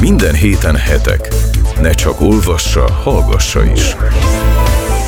Minden 0.00 0.34
héten 0.34 0.76
hetek. 0.76 1.28
Ne 1.80 1.90
csak 1.90 2.20
olvassa, 2.20 2.92
hallgassa 2.92 3.64
is. 3.72 3.94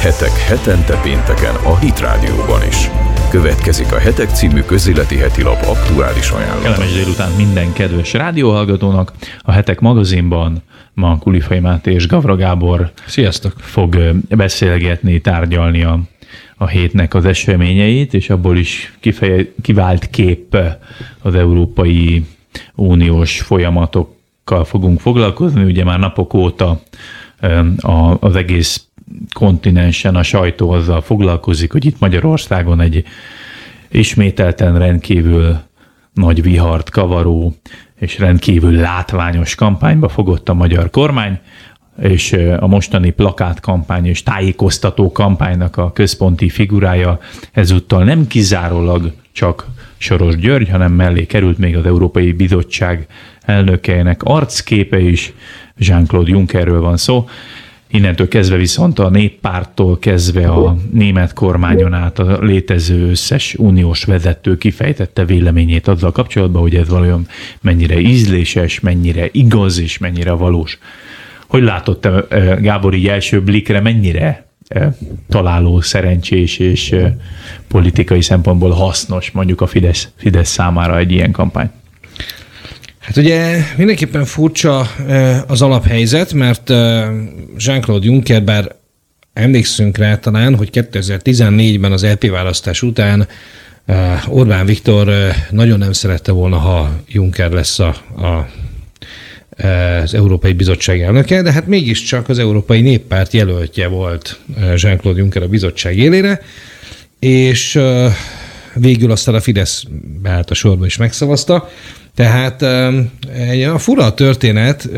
Hetek 0.00 0.30
hetente 0.30 1.00
pénteken 1.02 1.54
a 1.54 1.78
Hit 1.78 2.00
Rádióban 2.00 2.66
is. 2.68 2.90
Következik 3.30 3.92
a 3.92 3.98
Hetek 3.98 4.30
című 4.30 4.60
közéleti 4.60 5.16
heti 5.16 5.42
lap 5.42 5.62
aktuális 5.62 6.30
ajánlata. 6.30 6.62
Kellemes 6.62 6.92
délután 6.92 7.30
minden 7.36 7.72
kedves 7.72 8.12
rádióhallgatónak. 8.12 9.12
A 9.40 9.52
Hetek 9.52 9.80
magazinban 9.80 10.62
ma 10.94 11.18
Kulifai 11.18 11.58
Máté 11.58 11.92
és 11.92 12.06
Gavra 12.06 12.36
Gábor 12.36 12.90
Sziasztok! 13.06 13.52
fog 13.58 13.96
beszélgetni, 14.28 15.20
tárgyalni 15.20 15.82
a, 15.82 16.00
a 16.56 16.66
hétnek 16.66 17.14
az 17.14 17.24
eseményeit, 17.24 18.14
és 18.14 18.30
abból 18.30 18.56
is 18.56 18.92
kifeje, 19.00 19.46
kivált 19.62 20.10
kép 20.10 20.56
az 21.22 21.34
Európai 21.34 22.26
Uniós 22.74 23.40
folyamatokkal 24.50 24.64
fogunk 24.64 25.00
foglalkozni. 25.00 25.64
Ugye 25.64 25.84
már 25.84 25.98
napok 25.98 26.34
óta 26.34 26.80
az 28.20 28.36
egész 28.36 28.84
kontinensen 29.32 30.16
a 30.16 30.22
sajtó 30.22 30.70
azzal 30.70 31.00
foglalkozik, 31.00 31.72
hogy 31.72 31.84
itt 31.84 31.98
Magyarországon 31.98 32.80
egy 32.80 33.04
ismételten 33.90 34.78
rendkívül 34.78 35.58
nagy 36.14 36.42
vihart 36.42 36.90
kavaró 36.90 37.54
és 37.98 38.18
rendkívül 38.18 38.72
látványos 38.72 39.54
kampányba 39.54 40.08
fogott 40.08 40.48
a 40.48 40.54
magyar 40.54 40.90
kormány, 40.90 41.38
és 42.02 42.32
a 42.58 42.66
mostani 42.66 43.10
plakátkampány 43.10 44.06
és 44.06 44.22
tájékoztató 44.22 45.12
kampánynak 45.12 45.76
a 45.76 45.92
központi 45.92 46.48
figurája 46.48 47.18
ezúttal 47.52 48.04
nem 48.04 48.26
kizárólag 48.26 49.12
csak 49.32 49.66
Soros 50.02 50.36
György, 50.36 50.68
hanem 50.68 50.92
mellé 50.92 51.26
került 51.26 51.58
még 51.58 51.76
az 51.76 51.86
Európai 51.86 52.32
Bizottság 52.32 53.06
elnökeinek 53.40 54.22
arcképe 54.22 54.98
is, 54.98 55.32
Jean-Claude 55.76 56.30
Junckerről 56.30 56.80
van 56.80 56.96
szó. 56.96 57.28
Innentől 57.88 58.28
kezdve 58.28 58.56
viszont 58.56 58.98
a 58.98 59.08
néppártól 59.08 59.98
kezdve 59.98 60.48
a 60.48 60.76
német 60.92 61.32
kormányon 61.32 61.94
át 61.94 62.18
a 62.18 62.38
létező 62.40 63.08
összes 63.08 63.54
uniós 63.54 64.04
vezető 64.04 64.58
kifejtette 64.58 65.24
véleményét 65.24 65.88
azzal 65.88 66.12
kapcsolatban, 66.12 66.62
hogy 66.62 66.74
ez 66.74 66.88
valójában 66.88 67.26
mennyire 67.60 67.98
ízléses, 67.98 68.80
mennyire 68.80 69.28
igaz 69.32 69.78
és 69.78 69.98
mennyire 69.98 70.32
valós. 70.32 70.78
Hogy 71.46 71.62
látott 71.62 72.04
eh, 72.04 72.58
Gábor 72.60 72.94
így 72.94 73.08
első 73.08 73.42
blikre, 73.42 73.80
mennyire 73.80 74.49
találó, 75.28 75.80
szerencsés 75.80 76.58
és 76.58 76.96
politikai 77.68 78.22
szempontból 78.22 78.70
hasznos 78.70 79.30
mondjuk 79.30 79.60
a 79.60 79.66
Fidesz, 79.66 80.08
Fidesz 80.16 80.50
számára 80.50 80.98
egy 80.98 81.12
ilyen 81.12 81.30
kampány? 81.30 81.70
Hát 82.98 83.16
ugye 83.16 83.64
mindenképpen 83.76 84.24
furcsa 84.24 84.80
az 85.46 85.62
alaphelyzet, 85.62 86.32
mert 86.32 86.68
Jean-Claude 87.56 88.06
Juncker, 88.06 88.42
bár 88.42 88.74
emlékszünk 89.32 89.96
rá 89.96 90.18
talán, 90.18 90.56
hogy 90.56 90.70
2014-ben 90.72 91.92
az 91.92 92.06
LP 92.06 92.30
választás 92.30 92.82
után 92.82 93.28
Orbán 94.28 94.66
Viktor 94.66 95.12
nagyon 95.50 95.78
nem 95.78 95.92
szerette 95.92 96.32
volna, 96.32 96.56
ha 96.56 96.90
Juncker 97.08 97.50
lesz 97.50 97.78
a, 97.78 97.88
a 98.16 98.48
az 100.02 100.14
Európai 100.14 100.52
Bizottság 100.52 101.00
elnöke, 101.00 101.42
de 101.42 101.52
hát 101.52 101.66
mégiscsak 101.66 102.28
az 102.28 102.38
Európai 102.38 102.80
Néppárt 102.80 103.32
jelöltje 103.32 103.86
volt 103.86 104.40
Jean-Claude 104.76 105.20
Juncker 105.20 105.42
a 105.42 105.48
bizottság 105.48 105.98
élére, 105.98 106.40
és 107.18 107.80
végül 108.74 109.10
aztán 109.10 109.34
a 109.34 109.40
Fidesz 109.40 109.84
beállt 110.22 110.50
a 110.50 110.54
sorba 110.54 110.84
és 110.84 110.96
megszavazta. 110.96 111.70
Tehát 112.14 112.62
egy 113.32 113.62
a 113.62 113.78
fura 113.78 114.14
történet 114.14 114.88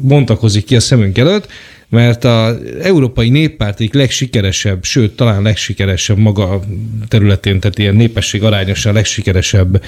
bontakozik 0.00 0.64
ki 0.64 0.76
a 0.76 0.80
szemünk 0.80 1.18
előtt, 1.18 1.46
mert 1.88 2.24
az 2.24 2.56
Európai 2.82 3.30
Néppárt 3.30 3.80
egyik 3.80 3.94
legsikeresebb, 3.94 4.84
sőt, 4.84 5.16
talán 5.16 5.42
legsikeresebb 5.42 6.18
maga 6.18 6.60
területén, 7.08 7.60
tehát 7.60 7.78
ilyen 7.78 7.94
népesség 7.94 8.42
arányosan 8.42 8.94
legsikeresebb 8.94 9.82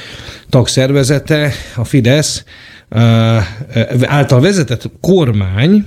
tagszervezete, 0.49 1.53
a 1.77 1.85
Fidesz, 1.85 2.45
által 4.07 4.41
vezetett 4.41 4.91
kormány 5.01 5.87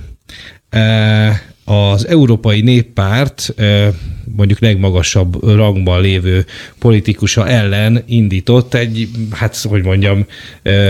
az 1.68 2.08
Európai 2.08 2.60
Néppárt 2.60 3.54
mondjuk 4.36 4.60
legmagasabb 4.60 5.44
rangban 5.54 6.00
lévő 6.00 6.44
politikusa 6.78 7.48
ellen 7.48 8.02
indított 8.06 8.74
egy, 8.74 9.08
hát 9.30 9.56
hogy 9.68 9.82
mondjam, 9.82 10.26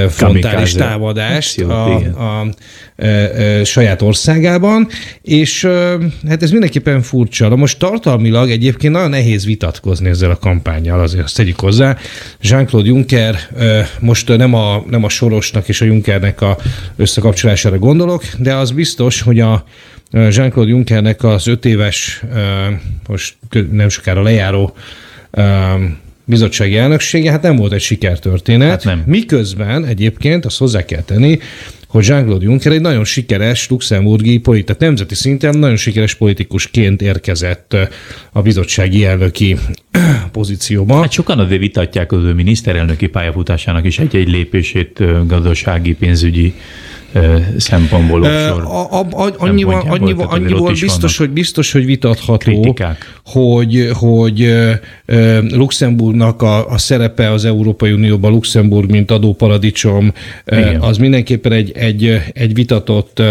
frontális 0.08 0.72
támadást 0.72 1.60
a, 1.60 1.96
a, 1.96 2.00
a, 2.22 2.40
a 2.40 3.64
saját 3.64 4.02
országában, 4.02 4.88
és 5.22 5.64
hát 6.28 6.42
ez 6.42 6.50
mindenképpen 6.50 7.02
furcsa. 7.02 7.48
Na 7.48 7.56
most 7.56 7.78
tartalmilag 7.78 8.50
egyébként 8.50 8.92
nagyon 8.92 9.10
nehéz 9.10 9.44
vitatkozni 9.44 10.08
ezzel 10.08 10.30
a 10.30 10.36
kampányjal, 10.36 11.00
azért 11.00 11.24
azt 11.24 11.36
tegyük 11.36 11.60
hozzá. 11.60 11.96
Jean-Claude 12.40 12.88
Juncker, 12.88 13.36
most 14.00 14.36
nem 14.36 14.54
a, 14.54 14.84
nem 14.90 15.04
a 15.04 15.08
Sorosnak 15.08 15.68
és 15.68 15.80
a 15.80 15.84
Junckernek 15.84 16.40
a 16.40 16.58
összekapcsolására 16.96 17.78
gondolok, 17.78 18.24
de 18.38 18.54
az 18.54 18.70
biztos, 18.70 19.20
hogy 19.20 19.40
a 19.40 19.64
Jean-Claude 20.10 20.70
Junckernek 20.70 21.24
az 21.24 21.46
öt 21.46 21.64
éves, 21.64 22.22
most 23.08 23.36
nem 23.70 23.88
sokára 23.88 24.22
lejáró 24.22 24.76
bizottsági 26.24 26.76
elnöksége, 26.76 27.30
hát 27.30 27.42
nem 27.42 27.56
volt 27.56 27.72
egy 27.72 27.80
sikertörténet. 27.80 28.68
Hát 28.68 28.84
nem. 28.84 29.02
Miközben 29.06 29.84
egyébként 29.84 30.44
azt 30.44 30.58
hozzá 30.58 30.84
kell 30.84 31.02
tenni, 31.02 31.38
hogy 31.86 32.06
Jean-Claude 32.06 32.44
Juncker 32.44 32.72
egy 32.72 32.80
nagyon 32.80 33.04
sikeres 33.04 33.68
luxemburgi 33.68 34.38
politika, 34.38 34.74
nemzeti 34.78 35.14
szinten 35.14 35.58
nagyon 35.58 35.76
sikeres 35.76 36.14
politikusként 36.14 37.02
érkezett 37.02 37.76
a 38.32 38.42
bizottsági 38.42 39.04
elnöki 39.04 39.56
pozícióba. 40.32 41.00
Hát 41.00 41.12
sokan 41.12 41.38
azért 41.38 41.60
vitatják 41.60 42.12
az 42.12 42.22
ő 42.22 42.32
miniszterelnöki 42.32 43.06
pályafutásának 43.06 43.84
is 43.84 43.98
egy-egy 43.98 44.28
lépését 44.28 45.26
gazdasági, 45.26 45.94
pénzügyi 45.94 46.54
szempontból 47.56 48.22
offshore 48.22 48.62
a, 48.62 49.00
a, 49.00 49.06
a, 49.10 49.34
annyival, 49.36 49.84
annyival, 49.88 50.26
annyival 50.26 50.72
biztos, 50.80 51.16
hogy 51.16 51.30
biztos, 51.30 51.72
hogy 51.72 51.84
vitatható, 51.84 52.36
kritikák. 52.36 53.20
hogy, 53.24 53.90
hogy 53.92 54.54
Luxemburgnak 55.48 56.42
a, 56.42 56.70
a 56.70 56.78
szerepe 56.78 57.30
az 57.30 57.44
Európai 57.44 57.92
Unióban, 57.92 58.32
Luxemburg, 58.32 58.90
mint 58.90 59.10
adóparadicsom, 59.10 60.12
Igen. 60.46 60.80
az 60.80 60.96
mindenképpen 60.96 61.52
egy, 61.52 61.72
egy, 61.74 62.22
egy 62.32 62.54
vitatott, 62.54 63.22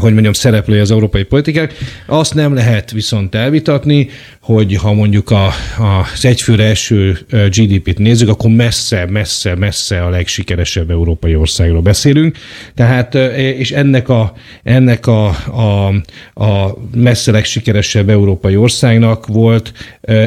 hogy 0.00 0.12
mondjam, 0.12 0.32
szereplője 0.32 0.80
az 0.80 0.90
európai 0.90 1.22
politikák. 1.22 1.74
Azt 2.06 2.34
nem 2.34 2.54
lehet 2.54 2.90
viszont 2.90 3.34
elvitatni, 3.34 4.08
hogy 4.54 4.76
ha 4.76 4.92
mondjuk 4.92 5.30
a, 5.30 5.46
a, 5.46 6.06
az 6.14 6.24
egyfőre 6.24 6.64
eső 6.64 7.18
GDP-t 7.30 7.98
nézzük, 7.98 8.28
akkor 8.28 8.50
messze, 8.50 9.06
messze, 9.10 9.54
messze 9.54 10.02
a 10.02 10.08
legsikeresebb 10.08 10.90
európai 10.90 11.34
országról 11.34 11.80
beszélünk. 11.80 12.36
Tehát, 12.74 13.14
és 13.34 13.70
ennek 13.70 14.08
a, 14.08 14.32
ennek 14.62 15.06
a, 15.06 15.26
a, 15.26 15.86
a 16.44 16.78
messze 16.94 17.32
legsikeresebb 17.32 18.08
európai 18.08 18.56
országnak 18.56 19.26
volt 19.26 19.72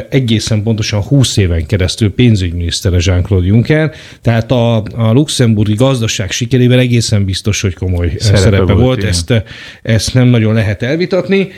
egészen 0.08 0.62
pontosan 0.62 1.02
20 1.02 1.36
éven 1.36 1.66
keresztül 1.66 2.14
pénzügyminisztere 2.14 2.96
Jean-Claude 3.00 3.46
Juncker, 3.46 3.92
tehát 4.20 4.52
a, 4.52 4.76
a 4.76 5.12
luxemburgi 5.12 5.74
gazdaság 5.74 6.30
sikerében 6.30 6.78
egészen 6.78 7.24
biztos, 7.24 7.60
hogy 7.60 7.74
komoly 7.74 8.12
szerepe, 8.18 8.42
szerepe 8.42 8.72
volt, 8.72 8.78
volt. 8.78 9.04
ezt, 9.04 9.42
ezt 9.82 10.14
nem 10.14 10.26
nagyon 10.26 10.54
lehet 10.54 10.82
elvitatni, 10.82 11.48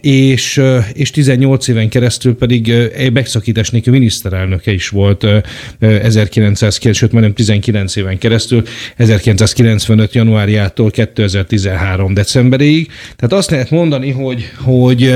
és, 0.00 0.62
és 0.92 1.10
18 1.10 1.55
éven 1.64 1.88
keresztül 1.88 2.36
pedig 2.36 2.68
egy 2.70 3.12
megszakítás 3.12 3.70
nélkül 3.70 3.92
miniszterelnöke 3.92 4.72
is 4.72 4.88
volt 4.88 5.26
1909, 5.78 6.96
sőt 6.96 7.12
majdnem 7.12 7.34
19 7.34 7.96
éven 7.96 8.18
keresztül, 8.18 8.62
1995. 8.96 10.14
januárjától 10.14 10.90
2013. 10.90 12.14
decemberéig. 12.14 12.90
Tehát 13.16 13.32
azt 13.32 13.50
lehet 13.50 13.70
mondani, 13.70 14.10
hogy, 14.10 14.50
hogy, 14.64 15.14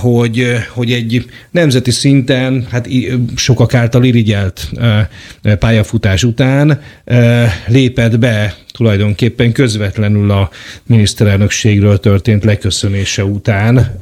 hogy, 0.00 0.46
hogy 0.68 0.92
egy 0.92 1.24
nemzeti 1.50 1.90
szinten, 1.90 2.66
hát 2.70 2.88
sokak 3.36 3.74
által 3.74 4.04
irigyelt 4.04 4.70
pályafutás 5.58 6.24
után 6.24 6.80
lépett 7.66 8.18
be 8.18 8.54
tulajdonképpen 8.76 9.52
közvetlenül 9.52 10.30
a 10.30 10.50
miniszterelnökségről 10.86 11.98
történt 12.00 12.44
leköszönése 12.44 13.24
után 13.24 14.00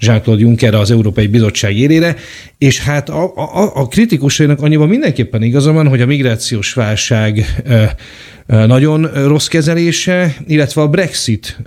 Jean-Claude 0.00 0.42
Juncker 0.42 0.74
az 0.74 0.90
Európai 0.90 1.26
Bizottság 1.26 1.76
érére, 1.76 2.16
és 2.64 2.80
hát 2.80 3.08
a, 3.08 3.24
a, 3.34 3.70
a 3.74 3.86
kritikusainak 3.86 4.62
annyiban 4.62 4.88
mindenképpen 4.88 5.42
igaza 5.42 5.72
van, 5.72 5.88
hogy 5.88 6.00
a 6.00 6.06
migrációs 6.06 6.72
válság 6.72 7.62
nagyon 8.46 9.10
rossz 9.26 9.46
kezelése, 9.46 10.36
illetve 10.46 10.82
a 10.82 10.88
Brexit 10.88 11.58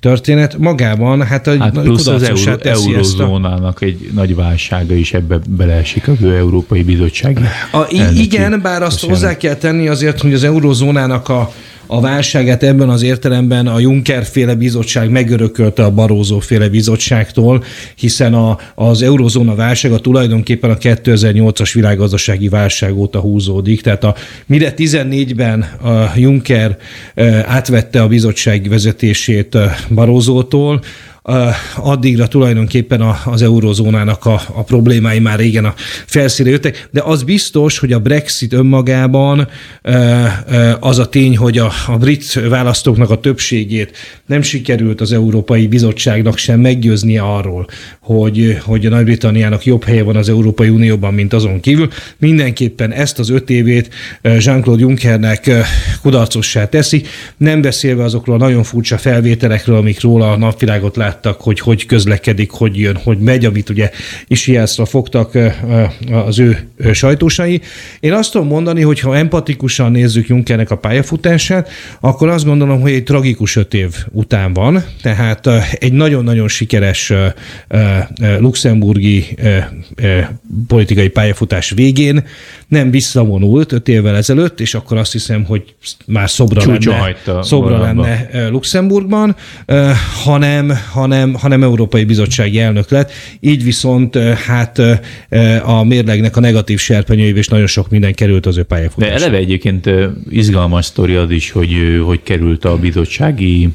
történet 0.00 0.58
magában 0.58 1.22
hát, 1.22 1.46
hát 1.46 1.70
plusz 1.70 2.06
az 2.06 2.22
euró, 2.22 2.58
eurozónának 2.62 3.80
a... 3.80 3.84
egy 3.84 4.10
nagy 4.14 4.34
válsága 4.34 4.94
is 4.94 5.12
ebbe 5.12 5.38
beleesik 5.48 6.08
az 6.08 6.24
Európai 6.24 6.82
Bizottság. 6.82 7.38
A, 7.72 7.86
igen, 8.14 8.60
bár 8.62 8.82
azt 8.82 9.04
hozzá 9.04 9.36
kell 9.36 9.54
tenni 9.54 9.88
azért, 9.88 10.20
hogy 10.20 10.34
az 10.34 10.44
eurozónának 10.44 11.28
a 11.28 11.52
a 11.86 12.00
válságát 12.00 12.62
ebben 12.62 12.88
az 12.88 13.02
értelemben 13.02 13.66
a 13.66 13.78
Juncker 13.78 14.24
féle 14.24 14.54
bizottság 14.54 15.10
megörökölte 15.10 15.84
a 15.84 15.90
Barózó 15.90 16.38
féle 16.38 16.68
bizottságtól, 16.68 17.64
hiszen 17.96 18.34
a, 18.34 18.58
az 18.74 19.02
eurozóna 19.02 19.54
válsága 19.54 19.98
tulajdonképpen 19.98 20.70
a 20.70 20.76
2008-as 20.76 21.70
világgazdasági 21.74 22.48
válság 22.48 22.96
óta 22.96 23.18
húzódik. 23.18 23.80
Tehát 23.80 24.04
a, 24.04 24.14
mire 24.46 24.72
14-ben 24.76 25.60
a 25.60 26.12
Juncker 26.16 26.76
átvette 27.44 28.02
a 28.02 28.08
bizottság 28.08 28.68
vezetését 28.68 29.58
Barózótól, 29.88 30.80
addigra 31.76 32.28
tulajdonképpen 32.28 33.00
az 33.24 33.42
eurozónának 33.42 34.24
a, 34.24 34.40
a 34.54 34.62
problémái 34.62 35.18
már 35.18 35.38
régen 35.38 35.64
a 35.64 35.74
felszíre 36.06 36.50
jöttek, 36.50 36.88
de 36.90 37.02
az 37.02 37.22
biztos, 37.22 37.78
hogy 37.78 37.92
a 37.92 37.98
Brexit 37.98 38.52
önmagában 38.52 39.48
az 40.80 40.98
a 40.98 41.08
tény, 41.08 41.36
hogy 41.36 41.58
a, 41.58 41.72
a 41.86 41.96
brit 41.96 42.32
választóknak 42.48 43.10
a 43.10 43.20
többségét 43.20 43.96
nem 44.26 44.42
sikerült 44.42 45.00
az 45.00 45.12
Európai 45.12 45.66
Bizottságnak 45.66 46.38
sem 46.38 46.60
meggyőzni 46.60 47.18
arról, 47.18 47.66
hogy, 48.00 48.58
hogy 48.62 48.86
a 48.86 48.90
Nagy-Britanniának 48.90 49.64
jobb 49.64 49.84
helye 49.84 50.02
van 50.02 50.16
az 50.16 50.28
Európai 50.28 50.68
Unióban, 50.68 51.14
mint 51.14 51.32
azon 51.32 51.60
kívül. 51.60 51.88
Mindenképpen 52.18 52.92
ezt 52.92 53.18
az 53.18 53.30
öt 53.30 53.50
évét 53.50 53.94
Jean-Claude 54.22 54.82
Junckernek 54.82 55.50
kudarcossá 56.02 56.68
teszi, 56.68 57.02
nem 57.36 57.60
beszélve 57.60 58.04
azokról 58.04 58.36
a 58.36 58.38
nagyon 58.38 58.62
furcsa 58.62 58.98
felvételekről, 58.98 59.76
amik 59.76 60.00
róla 60.00 60.32
a 60.32 60.36
napvilágot 60.36 60.96
lát 60.96 61.15
láttak, 61.16 61.40
hogy 61.40 61.60
hogy 61.60 61.86
közlekedik, 61.86 62.50
hogy 62.50 62.78
jön, 62.78 62.96
hogy 62.96 63.18
megy, 63.18 63.44
amit 63.44 63.68
ugye 63.68 63.90
Isiászra 64.26 64.84
fogtak 64.84 65.38
az 66.10 66.38
ő 66.38 66.68
sajtósai. 66.92 67.60
Én 68.00 68.12
azt 68.12 68.32
tudom 68.32 68.46
mondani, 68.46 68.82
hogy 68.82 69.00
ha 69.00 69.16
empatikusan 69.16 69.90
nézzük 69.90 70.28
Junckernek 70.28 70.70
a 70.70 70.76
pályafutását, 70.76 71.70
akkor 72.00 72.28
azt 72.28 72.44
gondolom, 72.44 72.80
hogy 72.80 72.92
egy 72.92 73.04
tragikus 73.04 73.56
öt 73.56 73.74
év 73.74 73.94
után 74.12 74.52
van, 74.52 74.84
tehát 75.02 75.48
egy 75.78 75.92
nagyon-nagyon 75.92 76.48
sikeres 76.48 77.12
luxemburgi 78.38 79.36
politikai 80.66 81.08
pályafutás 81.08 81.70
végén 81.70 82.24
nem 82.68 82.90
visszavonult 82.90 83.72
öt 83.72 83.88
évvel 83.88 84.16
ezelőtt, 84.16 84.60
és 84.60 84.74
akkor 84.74 84.96
azt 84.96 85.12
hiszem, 85.12 85.44
hogy 85.44 85.74
már 86.06 86.30
szobra 86.30 86.60
Csúcsa 86.60 86.90
lenne, 86.90 87.42
szobra 87.42 87.78
lenne 87.78 88.48
Luxemburgban, 88.48 89.36
hanem, 90.24 90.72
hanem, 90.92 91.05
hanem 91.12 91.62
Európai 91.62 92.04
Bizottsági 92.04 92.58
elnök 92.58 92.90
lett. 92.90 93.12
Így 93.40 93.64
viszont 93.64 94.18
hát 94.46 94.78
a 95.62 95.84
mérlegnek 95.84 96.36
a 96.36 96.40
negatív 96.40 96.78
serpenyőjével 96.78 97.38
és 97.38 97.48
nagyon 97.48 97.66
sok 97.66 97.90
minden 97.90 98.14
került 98.14 98.46
az 98.46 98.56
ő 98.56 98.62
pályafutásra. 98.62 99.14
De 99.14 99.20
eleve 99.20 99.36
egyébként 99.36 99.90
izgalmas 100.28 100.84
sztori 100.84 101.14
az 101.14 101.30
is, 101.30 101.50
hogy, 101.50 102.02
hogy 102.04 102.22
került 102.22 102.64
a 102.64 102.76
bizottsági 102.78 103.68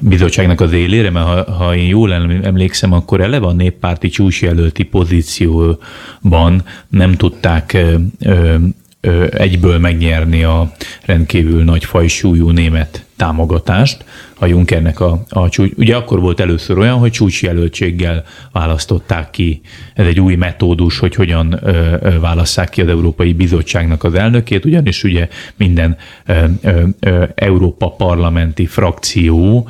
bizottságnak 0.00 0.60
az 0.60 0.72
élére, 0.72 1.10
mert 1.10 1.26
ha, 1.26 1.52
ha 1.52 1.76
én 1.76 1.88
jól 1.88 2.12
emlékszem, 2.42 2.92
akkor 2.92 3.20
eleve 3.20 3.46
a 3.46 3.52
néppárti 3.52 4.08
csúcsjelölti 4.08 4.82
pozícióban 4.82 6.64
nem 6.88 7.14
tudták 7.14 7.72
ö, 7.72 7.94
ö, 8.20 8.54
egyből 9.30 9.78
megnyerni 9.78 10.44
a 10.44 10.72
rendkívül 11.04 11.64
nagy 11.64 11.84
fajsúlyú 11.84 12.50
német 12.50 13.04
támogatást 13.16 14.04
a 14.38 14.46
Junckernek 14.46 15.00
a, 15.00 15.22
a 15.28 15.48
csúcs. 15.48 15.70
Ugye 15.76 15.96
akkor 15.96 16.20
volt 16.20 16.40
először 16.40 16.78
olyan, 16.78 16.98
hogy 16.98 17.10
csúcsjelöltséggel 17.10 18.24
választották 18.52 19.30
ki. 19.30 19.60
Ez 19.94 20.06
egy 20.06 20.20
új 20.20 20.34
metódus, 20.34 20.98
hogy 20.98 21.14
hogyan 21.14 21.58
ö, 21.62 21.96
ö, 22.00 22.20
válasszák 22.20 22.68
ki 22.68 22.80
az 22.80 22.88
Európai 22.88 23.32
Bizottságnak 23.32 24.04
az 24.04 24.14
elnökét, 24.14 24.64
ugyanis 24.64 25.04
ugye 25.04 25.28
minden 25.56 25.96
ö, 26.26 26.44
ö, 27.00 27.24
Európa 27.34 27.88
parlamenti 27.90 28.66
frakció 28.66 29.68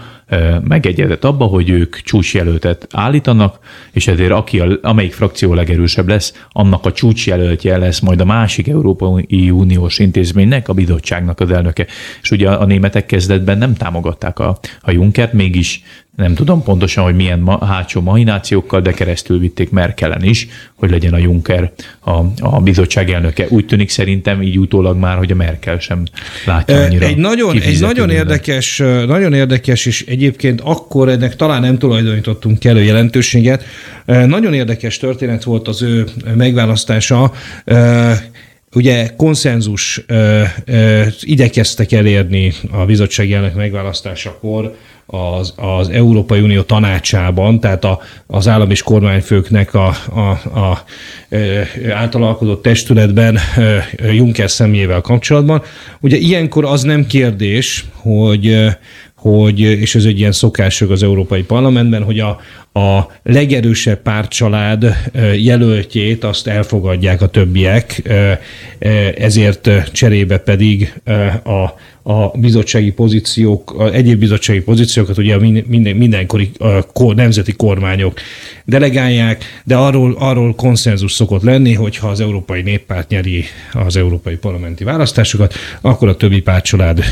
megegyezett 0.61 1.25
abba, 1.25 1.45
hogy 1.45 1.71
ők 1.71 1.97
csúcsjelöltet 1.97 2.87
állítanak, 2.91 3.59
és 3.93 4.07
ezért 4.07 4.31
aki 4.31 4.61
a, 4.61 4.79
amelyik 4.83 5.13
frakció 5.13 5.55
legerősebb 5.55 6.09
lesz, 6.09 6.45
annak 6.49 6.87
a 6.87 6.93
csúcsjelöltje 6.93 7.77
lesz 7.77 8.01
majd 8.01 8.21
a 8.21 8.25
másik 8.25 8.69
Európai 8.69 9.51
Uniós 9.51 9.99
intézménynek, 9.99 10.69
a 10.69 10.73
bizottságnak 10.73 11.41
az 11.41 11.51
elnöke. 11.51 11.87
És 12.23 12.31
ugye 12.31 12.51
a 12.51 12.65
németek 12.65 13.07
kezdetben 13.07 13.59
nem 13.59 13.75
támogatták 13.75 14.39
a, 14.39 14.59
a 14.81 14.91
Junkert, 14.91 15.33
mégis 15.33 15.83
nem 16.17 16.35
tudom 16.35 16.63
pontosan, 16.63 17.05
hogy 17.05 17.15
milyen 17.15 17.39
ma, 17.39 17.65
hátsó 17.65 18.01
mahinációkkal, 18.01 18.81
de 18.81 18.93
keresztül 18.93 19.39
vitték 19.39 19.71
Merkelen 19.71 20.25
is, 20.25 20.49
hogy 20.75 20.91
legyen 20.91 21.13
a 21.13 21.19
Juncker 21.19 21.73
a, 22.01 22.11
a 22.41 22.61
bizottság 22.61 23.11
elnöke. 23.11 23.47
Úgy 23.49 23.67
tűnik 23.67 23.91
szerintem 23.91 24.43
így 24.43 24.59
utólag 24.59 24.97
már, 24.97 25.17
hogy 25.17 25.31
a 25.31 25.35
Merkel 25.35 25.79
sem 25.79 26.03
látja 26.47 26.81
annyira 26.81 27.07
Egy 27.07 27.17
nagyon, 27.17 27.61
egy 27.61 27.81
nagyon 27.81 28.11
érdekes, 28.11 28.79
nagyon 29.07 29.33
érdekes, 29.33 29.87
és 29.87 30.05
egyébként 30.07 30.61
akkor 30.61 31.09
ennek 31.09 31.37
talán 31.37 31.61
nem 31.61 31.79
tulajdonítottunk 31.79 32.59
kellő 32.59 32.83
jelentőséget. 32.83 33.65
Nagyon 34.05 34.55
érdekes 34.55 34.99
történet 34.99 35.45
volt 35.45 35.69
az 35.69 35.83
ő 35.83 36.07
megválasztása 36.35 37.33
ugye 38.75 39.09
konszenzus 39.17 40.05
ö, 40.07 40.43
elérni 41.89 42.53
a 42.71 42.85
bizottsági 42.85 43.33
elnök 43.33 43.55
megválasztásakor 43.55 44.77
az, 45.07 45.55
az 45.57 45.89
Európai 45.89 46.41
Unió 46.41 46.63
tanácsában, 46.63 47.61
tehát 47.61 47.85
a, 47.85 47.99
az 48.27 48.49
állam 48.49 48.71
és 48.71 48.83
kormányfőknek 48.83 49.75
a, 49.75 49.87
a, 50.15 50.21
a, 50.61 50.85
általalkozott 51.93 52.63
testületben 52.63 53.39
Juncker 53.97 54.51
személyével 54.51 55.01
kapcsolatban. 55.01 55.63
Ugye 56.01 56.17
ilyenkor 56.17 56.65
az 56.65 56.83
nem 56.83 57.07
kérdés, 57.07 57.85
hogy 57.95 58.71
hogy, 59.23 59.61
és 59.61 59.95
ez 59.95 60.05
egy 60.05 60.19
ilyen 60.19 60.33
szokások 60.33 60.91
az 60.91 61.03
Európai 61.03 61.43
Parlamentben, 61.43 62.03
hogy 62.03 62.21
a, 62.21 62.41
a 62.73 63.07
legerősebb 63.23 64.03
pártcsalád 64.03 64.97
jelöltjét 65.37 66.25
azt 66.25 66.47
elfogadják 66.47 67.23
a 67.23 67.27
többiek, 67.29 68.03
ezért 69.17 69.71
cserébe 69.93 70.39
pedig 70.39 71.01
a, 71.43 71.75
a 72.13 72.39
bizottsági 72.39 72.93
pozíciók, 72.93 73.75
a 73.79 73.93
egyéb 73.93 74.19
bizottsági 74.19 74.61
pozíciókat 74.61 75.19
ugye 75.19 75.39
minden, 75.67 75.97
mindenkori 75.97 76.51
a 76.59 77.13
nemzeti 77.15 77.53
kormányok 77.53 78.21
delegálják, 78.65 79.45
de 79.65 79.77
arról, 79.77 80.17
arról 80.19 80.55
konszenzus 80.55 81.13
szokott 81.13 81.43
lenni, 81.43 81.75
hogyha 81.75 82.09
az 82.09 82.21
Európai 82.21 82.63
Néppárt 82.63 83.09
nyeri 83.09 83.45
az 83.73 83.97
európai 83.97 84.37
parlamenti 84.37 84.85
választásokat, 84.85 85.55
akkor 85.81 86.09
a 86.09 86.17
többi 86.17 86.41
pártcsalád 86.41 87.05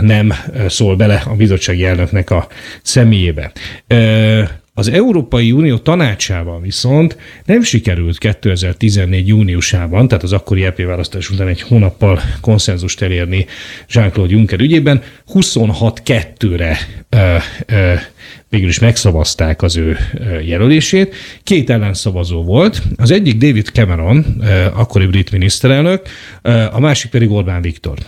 nem 0.00 0.32
szól 0.68 0.96
bele 0.96 1.22
a 1.26 1.34
bizottsági 1.34 1.84
elnöknek 1.84 2.30
a 2.30 2.46
személyébe. 2.82 3.52
Az 4.78 4.88
Európai 4.88 5.52
Unió 5.52 5.78
tanácsában 5.78 6.62
viszont 6.62 7.16
nem 7.44 7.62
sikerült 7.62 8.18
2014. 8.18 9.28
júniusában, 9.28 10.08
tehát 10.08 10.24
az 10.24 10.32
akkori 10.32 10.64
EP 10.64 10.82
választás 10.82 11.30
után 11.30 11.48
egy 11.48 11.62
hónappal 11.62 12.20
konszenzust 12.40 13.02
elérni 13.02 13.46
Jean-Claude 13.88 14.34
Juncker 14.34 14.60
ügyében, 14.60 15.02
26-2-re 15.34 16.78
végül 18.48 18.68
is 18.68 18.78
megszavazták 18.78 19.62
az 19.62 19.76
ő 19.76 19.96
jelölését. 20.44 21.14
Két 21.42 21.70
ellenszavazó 21.70 22.42
volt, 22.42 22.82
az 22.96 23.10
egyik 23.10 23.36
David 23.36 23.66
Cameron, 23.72 24.42
akkori 24.74 25.06
brit 25.06 25.30
miniszterelnök, 25.30 26.02
a 26.72 26.80
másik 26.80 27.10
pedig 27.10 27.30
Orbán 27.30 27.62
Viktor. 27.62 27.98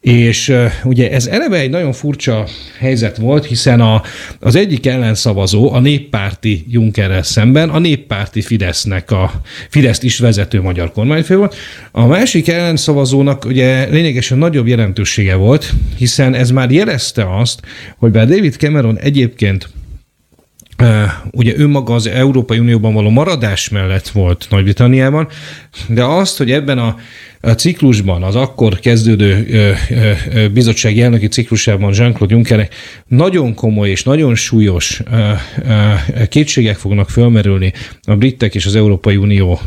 És 0.00 0.54
ugye 0.84 1.10
ez 1.10 1.26
eleve 1.26 1.58
egy 1.58 1.70
nagyon 1.70 1.92
furcsa 1.92 2.46
helyzet 2.78 3.16
volt, 3.16 3.46
hiszen 3.46 3.80
a, 3.80 4.02
az 4.40 4.54
egyik 4.54 4.86
ellenszavazó 4.86 5.72
a 5.72 5.80
néppárti 5.80 6.64
Junckerrel 6.68 7.22
szemben 7.22 7.68
a 7.68 7.78
néppárti 7.78 8.42
Fidesznek 8.42 9.10
a 9.10 9.32
Fideszt 9.68 10.02
is 10.02 10.18
vezető 10.18 10.60
magyar 10.60 10.92
kormányfő 10.92 11.36
volt. 11.36 11.54
A 11.90 12.06
másik 12.06 12.48
ellenszavazónak 12.48 13.44
ugye 13.44 13.88
lényegesen 13.88 14.38
nagyobb 14.38 14.66
jelentősége 14.66 15.34
volt, 15.34 15.72
hiszen 15.96 16.34
ez 16.34 16.50
már 16.50 16.70
jelezte 16.70 17.36
azt, 17.38 17.60
hogy 17.96 18.10
bár 18.10 18.26
David 18.26 18.54
Cameron 18.54 18.98
egyébként 18.98 19.68
ugye 21.30 21.58
ő 21.58 21.66
maga 21.66 21.94
az 21.94 22.06
Európai 22.06 22.58
Unióban 22.58 22.94
való 22.94 23.10
maradás 23.10 23.68
mellett 23.68 24.08
volt 24.08 24.46
Nagy-Britanniában, 24.50 25.28
de 25.88 26.04
azt, 26.04 26.38
hogy 26.38 26.50
ebben 26.50 26.78
a 26.78 26.96
ciklusban, 27.54 28.22
az 28.22 28.34
akkor 28.36 28.78
kezdődő 28.78 29.46
bizottsági 30.52 31.02
elnöki 31.02 31.28
ciklusában 31.28 31.92
Jean-Claude 31.94 32.34
Junckernek 32.34 32.74
nagyon 33.06 33.54
komoly 33.54 33.90
és 33.90 34.02
nagyon 34.02 34.34
súlyos 34.34 35.02
kétségek 36.28 36.76
fognak 36.76 37.10
fölmerülni 37.10 37.72
a 38.02 38.16
britek 38.16 38.54
és 38.54 38.66
az 38.66 38.76
Európai 38.76 39.16
Unió 39.16 39.60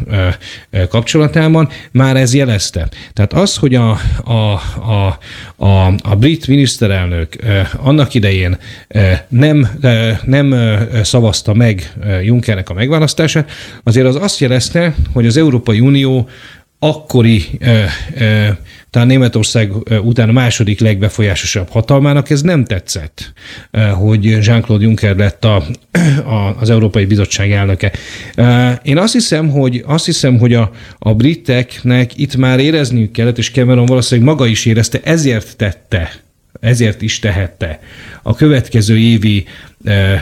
kapcsolatában, 0.89 1.69
már 1.91 2.15
ez 2.15 2.33
jelezte. 2.33 2.89
Tehát 3.13 3.33
az, 3.33 3.55
hogy 3.55 3.75
a, 3.75 3.99
a, 4.23 4.31
a, 4.31 5.17
a, 5.65 5.93
a 6.03 6.15
brit 6.15 6.47
miniszterelnök 6.47 7.35
annak 7.77 8.13
idején 8.13 8.57
nem, 9.27 9.69
nem 10.25 10.55
szavazta 11.03 11.53
meg 11.53 11.93
Junckernek 12.23 12.69
a 12.69 12.73
megválasztását, 12.73 13.51
azért 13.83 14.07
az 14.07 14.15
azt 14.15 14.39
jelezte, 14.39 14.95
hogy 15.13 15.25
az 15.25 15.37
Európai 15.37 15.79
Unió 15.79 16.29
akkori 16.83 17.59
talán 18.89 19.07
Németország 19.07 19.71
után 20.03 20.29
a 20.29 20.31
második 20.31 20.79
legbefolyásosabb 20.79 21.69
hatalmának 21.69 22.29
ez 22.29 22.41
nem 22.41 22.63
tetszett, 22.65 23.33
hogy 23.93 24.23
Jean-Claude 24.23 24.85
Juncker 24.85 25.15
lett 25.15 25.45
a, 25.45 25.63
a, 26.25 26.55
az 26.59 26.69
Európai 26.69 27.05
Bizottság 27.05 27.51
elnöke. 27.51 27.91
Én 28.83 28.97
azt 28.97 29.13
hiszem, 29.13 29.49
hogy, 29.49 29.83
azt 29.85 30.05
hiszem, 30.05 30.37
hogy 30.37 30.53
a, 30.53 30.71
a 30.99 31.13
briteknek 31.13 32.17
itt 32.17 32.35
már 32.35 32.59
érezniük 32.59 33.11
kellett, 33.11 33.37
és 33.37 33.51
Cameron 33.51 33.85
valószínűleg 33.85 34.29
maga 34.29 34.45
is 34.45 34.65
érezte, 34.65 34.99
ezért 35.03 35.57
tette 35.57 36.11
ezért 36.59 37.01
is 37.01 37.19
tehette 37.19 37.79
a 38.21 38.35
következő 38.35 38.97
évi 38.97 39.45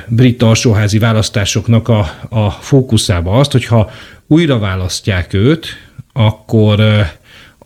brit 0.07 0.41
alsóházi 0.43 0.97
választásoknak 0.97 1.87
a, 1.87 1.99
a 2.29 2.49
fókuszába 2.49 3.39
azt, 3.39 3.51
hogyha 3.51 3.91
újra 4.27 4.59
választják 4.59 5.33
őt, 5.33 5.88
akkor 6.13 7.07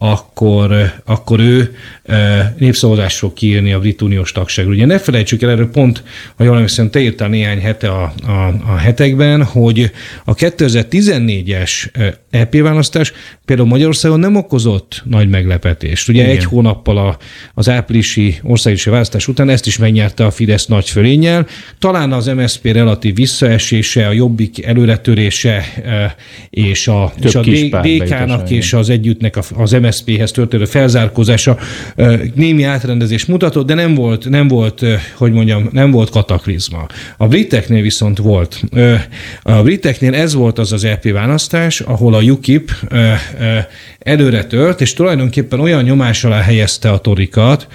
akkor, 0.05 0.93
akkor 1.05 1.39
ő 1.39 1.75
népszavazást 2.57 3.17
fog 3.17 3.33
kiírni 3.33 3.73
a 3.73 3.79
brit 3.79 4.01
uniós 4.01 4.31
tagságról. 4.31 4.73
Ugye 4.73 4.85
ne 4.85 5.00
felejtsük 5.00 5.41
el, 5.41 5.50
erről 5.50 5.69
pont, 5.69 6.03
ha 6.35 6.43
jól 6.43 6.53
emlékszem, 6.53 6.89
te 6.89 7.00
írtál 7.00 7.29
néhány 7.29 7.62
hete 7.62 7.89
a, 7.89 8.13
a, 8.25 8.53
a 8.65 8.75
hetekben, 8.75 9.43
hogy 9.43 9.91
a 10.25 10.35
2014-es 10.35 11.71
EP 12.33 12.55
választás 12.61 13.13
például 13.45 13.67
Magyarországon 13.67 14.19
nem 14.19 14.35
okozott 14.35 15.01
nagy 15.05 15.29
meglepetést. 15.29 16.09
Ugye 16.09 16.21
Igen. 16.21 16.35
egy 16.35 16.43
hónappal 16.43 16.97
a, 16.97 17.17
az 17.53 17.69
áprilisi 17.69 18.39
országos 18.43 18.83
választás 18.83 19.27
után 19.27 19.49
ezt 19.49 19.65
is 19.67 19.77
megnyerte 19.77 20.25
a 20.25 20.31
Fidesz 20.31 20.65
nagy 20.65 20.89
fölénnyel. 20.89 21.47
Talán 21.79 22.11
az 22.11 22.25
MSZP 22.25 22.65
relatív 22.65 23.15
visszaesése, 23.15 24.07
a 24.07 24.11
Jobbik 24.11 24.65
előretörése 24.65 25.65
és 26.49 26.87
a, 26.87 27.13
és 27.21 27.35
a 27.35 27.41
DK-nak 27.81 28.49
és 28.49 28.73
az 28.73 28.89
együttnek 28.89 29.37
az 29.55 29.71
MSZP-hez 29.71 30.31
történő 30.31 30.65
felzárkózása 30.65 31.57
némi 32.35 32.63
átrendezés 32.63 33.25
mutatott, 33.25 33.67
de 33.67 33.73
nem 33.73 33.93
volt, 33.93 34.29
nem 34.29 34.47
volt, 34.47 34.85
hogy 35.15 35.31
mondjam, 35.31 35.69
nem 35.71 35.91
volt 35.91 36.09
kataklizma. 36.09 36.85
A 37.17 37.27
briteknél 37.27 37.81
viszont 37.81 38.17
volt. 38.17 38.61
A 39.41 39.61
briteknél 39.61 40.13
ez 40.13 40.33
volt 40.33 40.59
az 40.59 40.71
az 40.71 40.83
EP 40.83 41.11
választás, 41.11 41.79
ahol 41.79 42.13
a 42.13 42.21
UKIP 42.30 42.72
előre 44.00 44.46
tört, 44.46 44.82
és 44.82 44.94
tulajdonképpen 44.94 45.60
olyan 45.60 45.84
nyomás 45.84 46.24
alá 46.24 46.42
helyezte 46.42 46.92
a 46.92 47.00
torikat, 47.00 47.68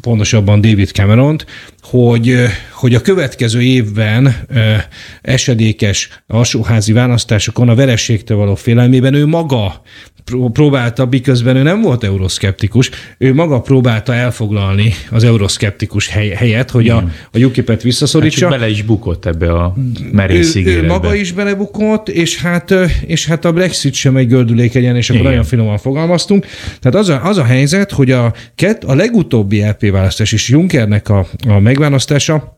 pontosabban 0.00 0.60
David 0.60 0.88
Cameron-t, 0.88 1.46
hogy, 1.82 2.34
hogy 2.72 2.94
a 2.94 3.00
következő 3.00 3.62
évben 3.62 4.36
esedékes 5.22 6.22
alsóházi 6.26 6.92
választásokon 6.92 7.68
a 7.68 7.74
verességtől 7.74 8.36
való 8.36 8.54
félelmében 8.54 9.14
ő 9.14 9.26
maga 9.26 9.82
próbálta, 10.52 11.06
miközben 11.10 11.56
ő 11.56 11.62
nem 11.62 11.80
volt 11.80 12.04
euroszkeptikus, 12.04 12.90
ő 13.18 13.34
maga 13.34 13.60
próbálta 13.60 14.14
elfoglalni 14.14 14.92
az 15.10 15.24
euroszkeptikus 15.24 16.08
hely, 16.08 16.28
helyet, 16.28 16.70
hogy 16.70 16.88
a, 16.88 16.96
a 17.32 17.38
UKIP-et 17.38 17.82
visszaszorítsa. 17.82 18.48
Hát 18.48 18.58
bele 18.58 18.70
is 18.70 18.82
bukott 18.82 19.26
ebbe 19.26 19.52
a 19.52 19.74
merész 20.12 20.54
ő, 20.54 20.64
ő 20.64 20.86
maga 20.86 21.14
is 21.14 21.32
belebukott, 21.32 22.08
és 22.08 22.40
hát, 22.40 22.74
és 23.06 23.26
hát 23.26 23.44
a 23.44 23.52
Brexit 23.52 23.94
sem 23.94 24.16
egy 24.16 24.28
gördülékenyen, 24.28 24.96
és 24.96 25.08
akkor 25.08 25.20
Igen. 25.20 25.32
nagyon 25.32 25.48
finoman 25.48 25.78
fogalmaztunk. 25.78 26.46
Tehát 26.80 26.98
az 26.98 27.08
a, 27.08 27.24
az 27.24 27.36
a 27.36 27.44
helyzet, 27.44 27.90
hogy 27.90 28.10
a, 28.10 28.32
a 28.86 28.94
legutóbbi 28.94 29.60
LP 29.62 29.90
választás 29.90 30.32
és 30.32 30.48
Junckernek 30.48 31.08
a, 31.08 31.26
a 31.48 31.58
megválasztása 31.58 32.57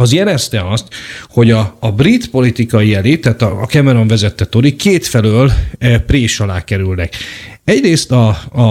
az 0.00 0.12
jelezte 0.12 0.68
azt, 0.68 0.88
hogy 1.28 1.50
a, 1.50 1.76
a 1.80 1.92
brit 1.92 2.30
politikai 2.30 2.94
elit, 2.94 3.20
tehát 3.20 3.42
a, 3.42 3.66
Cameron 3.66 4.08
vezette 4.08 4.44
Tory 4.44 4.76
kétfelől 4.76 5.52
e, 5.78 5.98
prés 5.98 6.40
alá 6.40 6.64
kerülnek. 6.64 7.14
Egyrészt 7.66 8.12
a, 8.12 8.28
a, 8.52 8.62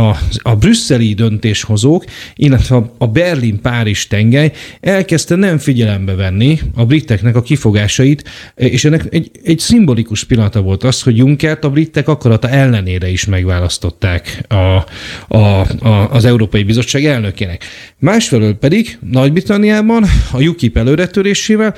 a, 0.00 0.16
a 0.42 0.56
brüsszeli 0.56 1.14
döntéshozók, 1.14 2.04
illetve 2.34 2.90
a 2.98 3.06
Berlin-Párizs 3.06 4.06
tengely 4.06 4.52
elkezdte 4.80 5.34
nem 5.34 5.58
figyelembe 5.58 6.14
venni 6.14 6.58
a 6.74 6.84
briteknek 6.84 7.36
a 7.36 7.42
kifogásait, 7.42 8.28
és 8.54 8.84
ennek 8.84 9.06
egy, 9.10 9.30
egy 9.44 9.58
szimbolikus 9.58 10.24
pillanata 10.24 10.60
volt 10.60 10.84
az, 10.84 11.02
hogy 11.02 11.16
Junckert 11.16 11.64
a 11.64 11.70
britek 11.70 12.08
akarata 12.08 12.48
ellenére 12.48 13.08
is 13.08 13.24
megválasztották 13.24 14.44
a, 14.48 14.54
a, 15.36 15.36
a, 15.38 16.10
az 16.10 16.24
Európai 16.24 16.62
Bizottság 16.62 17.04
elnökének. 17.04 17.64
Másfelől 17.98 18.54
pedig 18.54 18.98
Nagy-Britanniában 19.10 20.04
a 20.32 20.42
UKIP 20.42 20.76
előretörésével 20.76 21.74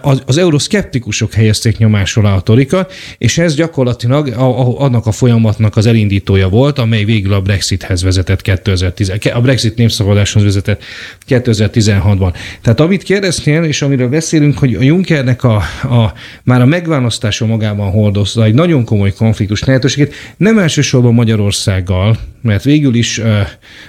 az, 0.00 0.22
az 0.26 0.36
euroszkeptikusok 0.36 1.32
helyezték 1.32 1.78
nyomás 1.78 2.16
alá 2.16 2.34
a 2.34 2.40
torikat, 2.40 2.92
és 3.18 3.38
ez 3.38 3.54
gyakorlatilag 3.54 4.28
a, 4.28 4.84
a 4.84 4.87
annak 4.88 5.06
a 5.06 5.12
folyamatnak 5.12 5.76
az 5.76 5.86
elindítója 5.86 6.48
volt, 6.48 6.78
amely 6.78 7.04
végül 7.04 7.32
a 7.32 7.40
Brexithez 7.40 8.02
vezetett 8.02 8.42
2010, 8.42 9.12
a 9.34 9.40
Brexit 9.40 9.76
népszavazáshoz 9.76 10.42
vezetett 10.42 10.82
2016-ban. 11.28 12.34
Tehát 12.62 12.80
amit 12.80 13.02
kérdeztél, 13.02 13.62
és 13.62 13.82
amiről 13.82 14.08
beszélünk, 14.08 14.58
hogy 14.58 14.74
a 14.74 14.82
Junckernek 14.82 15.44
a, 15.44 15.56
a 15.82 16.12
már 16.42 16.60
a 16.60 16.66
megválasztása 16.66 17.46
magában 17.46 17.90
hordozza 17.90 18.44
egy 18.44 18.54
nagyon 18.54 18.84
komoly 18.84 19.12
konfliktus 19.12 19.64
lehetőségét, 19.64 20.14
nem 20.36 20.58
elsősorban 20.58 21.14
Magyarországgal, 21.14 22.16
mert 22.42 22.64
végül 22.64 22.94
is 22.94 23.18
ö, 23.18 23.40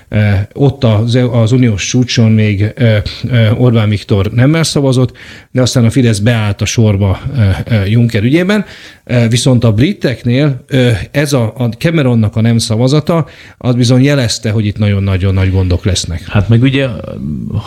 ö, 0.09 0.31
ott 0.53 0.83
az, 0.83 1.17
az 1.31 1.51
uniós 1.51 1.87
csúcson 1.87 2.31
még 2.31 2.71
ö, 2.75 2.97
ö, 3.31 3.49
Orbán 3.49 3.89
Viktor 3.89 4.31
nem 4.31 4.63
szavazott, 4.63 5.17
de 5.51 5.61
aztán 5.61 5.85
a 5.85 5.89
Fidesz 5.89 6.19
beállt 6.19 6.61
a 6.61 6.65
sorba 6.65 7.19
ö, 7.37 7.75
ö, 7.75 7.85
Juncker 7.85 8.23
ügyében, 8.23 8.65
ö, 9.03 9.27
viszont 9.29 9.63
a 9.63 9.73
briteknél 9.73 10.63
ö, 10.67 10.88
ez 11.11 11.33
a, 11.33 11.53
a 11.57 11.63
Cameronnak 11.63 12.35
a 12.35 12.41
nem 12.41 12.57
szavazata, 12.57 13.25
az 13.57 13.75
bizony 13.75 14.03
jelezte, 14.03 14.51
hogy 14.51 14.65
itt 14.65 14.77
nagyon-nagyon 14.77 15.33
nagy 15.33 15.51
gondok 15.51 15.85
lesznek. 15.85 16.27
Hát 16.27 16.49
meg 16.49 16.61
ugye, 16.61 16.87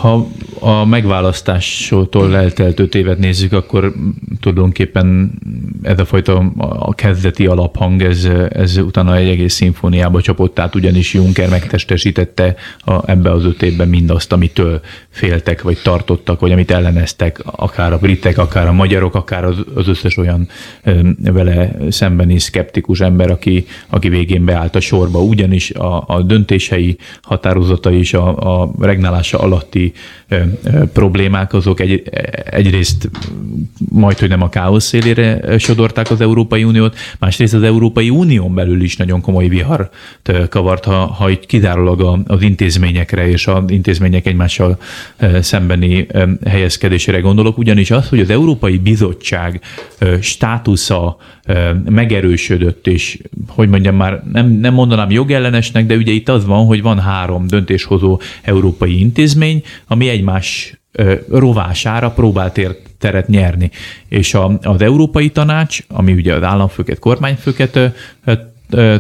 ha 0.01 0.27
a 0.59 0.85
megválasztástól 0.85 2.37
eltelt 2.37 2.81
öt 2.81 2.95
évet 2.95 3.19
nézzük, 3.19 3.53
akkor 3.53 3.93
tulajdonképpen 4.41 5.33
ez 5.83 5.99
a 5.99 6.05
fajta 6.05 6.53
a 6.79 6.95
kezdeti 6.95 7.47
alaphang, 7.47 8.03
ez, 8.03 8.29
ez 8.49 8.77
utána 8.77 9.17
egy 9.17 9.29
egész 9.29 9.55
szimfóniába 9.55 10.21
csapott 10.21 10.59
át, 10.59 10.75
ugyanis 10.75 11.15
Juncker 11.15 11.49
megtestesítette 11.49 12.55
a, 12.79 13.11
ebbe 13.11 13.31
az 13.31 13.45
öt 13.45 13.63
évben 13.63 13.89
mindazt, 13.89 14.33
amitől 14.33 14.81
féltek, 15.09 15.63
vagy 15.63 15.79
tartottak, 15.83 16.41
vagy 16.41 16.53
amit 16.53 16.71
elleneztek, 16.71 17.41
akár 17.45 17.93
a 17.93 17.99
britek, 17.99 18.39
akár 18.39 18.67
a 18.67 18.73
magyarok, 18.73 19.15
akár 19.15 19.45
az, 19.45 19.57
az 19.75 19.89
összes 19.89 20.17
olyan 20.17 20.49
vele 21.23 21.77
szembeni 21.91 22.39
szkeptikus 22.39 23.01
ember, 23.01 23.12
aki, 23.19 23.67
aki 23.89 24.09
végén 24.09 24.45
beállt 24.45 24.75
a 24.75 24.81
sorba. 24.81 25.23
Ugyanis 25.23 25.71
a, 25.71 26.05
a 26.07 26.23
döntései, 26.23 26.97
határozata 27.23 27.91
is 27.91 28.15
a, 28.15 28.61
a 28.63 28.73
regnálása 28.81 29.39
alatti 29.39 29.93
ö, 30.29 30.37
ö, 30.65 30.85
problémák, 30.93 31.53
azok 31.53 31.81
egy, 31.81 32.03
egyrészt 32.51 33.11
majd, 33.89 34.19
hogy 34.19 34.29
nem 34.29 34.43
a 34.43 34.49
káosz 34.49 34.85
szélére 34.85 35.59
sodorták 35.59 36.11
az 36.11 36.21
Európai 36.21 36.65
Uniót, 36.65 36.97
másrészt 37.19 37.55
az 37.55 37.63
Európai 37.63 38.11
Unión 38.11 38.55
belül 38.55 38.83
is 38.83 38.97
nagyon 38.97 39.21
komoly 39.21 39.49
vihar 39.49 39.91
kavart, 40.49 40.85
ha, 40.85 41.07
ha 41.07 41.31
itt 41.31 41.47
kizárólag 41.47 42.23
az 42.27 42.43
intézményekre 42.43 43.29
és 43.29 43.47
az 43.47 43.63
intézmények 43.67 44.27
egymással 44.27 44.79
szembeni 45.41 46.07
helyezkedésére 46.45 47.21
gondolok, 47.21 47.59
ugyanis 47.59 47.91
az, 47.91 48.09
hogy 48.09 48.21
az 48.21 48.31
Európai 48.31 48.79
Bizottság 48.79 49.61
státusza 50.21 51.17
megerősödött, 51.85 52.87
és 52.87 53.02
hogy 53.49 53.69
mondjam 53.69 53.97
már, 53.97 54.23
nem, 54.33 54.51
nem 54.51 54.75
mondanám 54.75 55.11
jogellenesnek, 55.11 55.87
de 55.87 55.97
ugye 55.97 56.13
itt 56.13 56.29
az 56.29 56.47
van, 56.47 56.67
hogy 56.67 56.83
van 56.83 57.01
három 57.01 57.47
döntéshozó 57.47 58.21
európai 58.43 59.01
intézmény, 59.01 59.63
ami 59.87 60.09
egymás 60.09 60.77
rovására 61.29 62.11
próbált 62.11 62.61
teret 62.99 63.29
nyerni. 63.29 63.71
És 64.09 64.35
a, 64.35 64.59
az 64.63 64.83
Európai 64.83 65.31
Tanács, 65.31 65.79
ami 65.89 66.13
ugye 66.13 66.35
az 66.35 66.43
államfőket, 66.43 66.99
kormányfőket 66.99 67.79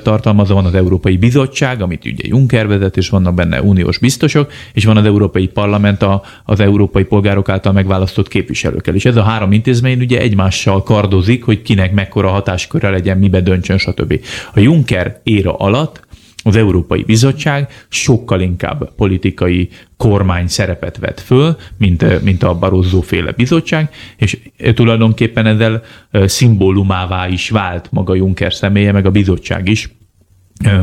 tartalmazza, 0.02 0.54
van 0.54 0.64
az 0.64 0.74
Európai 0.74 1.16
Bizottság, 1.16 1.82
amit 1.82 2.04
ugye 2.04 2.24
Juncker 2.26 2.66
vezet, 2.66 2.96
és 2.96 3.08
vannak 3.08 3.34
benne 3.34 3.62
uniós 3.62 3.98
biztosok, 3.98 4.52
és 4.72 4.84
van 4.84 4.96
az 4.96 5.04
Európai 5.04 5.46
Parlament 5.46 6.02
a, 6.02 6.22
az 6.44 6.60
európai 6.60 7.04
polgárok 7.04 7.48
által 7.48 7.72
megválasztott 7.72 8.28
képviselőkkel. 8.28 8.94
És 8.94 9.04
ez 9.04 9.16
a 9.16 9.22
három 9.22 9.52
intézmény 9.52 10.00
ugye 10.00 10.20
egymással 10.20 10.82
kardozik, 10.82 11.44
hogy 11.44 11.62
kinek 11.62 11.92
mekkora 11.92 12.28
hatásköre 12.28 12.90
legyen, 12.90 13.18
mibe 13.18 13.40
döntsön, 13.40 13.78
stb. 13.78 14.20
A 14.54 14.60
Juncker 14.60 15.20
éra 15.22 15.56
alatt 15.56 16.00
az 16.42 16.56
Európai 16.56 17.02
Bizottság 17.02 17.86
sokkal 17.88 18.40
inkább 18.40 18.94
politikai 18.94 19.68
kormány 19.96 20.48
szerepet 20.48 20.98
vett 20.98 21.20
föl, 21.20 21.56
mint, 21.76 22.22
mint 22.22 22.42
a 22.42 22.58
Barroso 22.58 23.00
féle 23.00 23.32
bizottság, 23.32 23.90
és 24.16 24.38
tulajdonképpen 24.74 25.46
ezzel 25.46 25.82
szimbólumává 26.12 27.28
is 27.28 27.50
vált 27.50 27.88
maga 27.90 28.14
Juncker 28.14 28.54
személye, 28.54 28.92
meg 28.92 29.06
a 29.06 29.10
bizottság 29.10 29.68
is, 29.68 29.90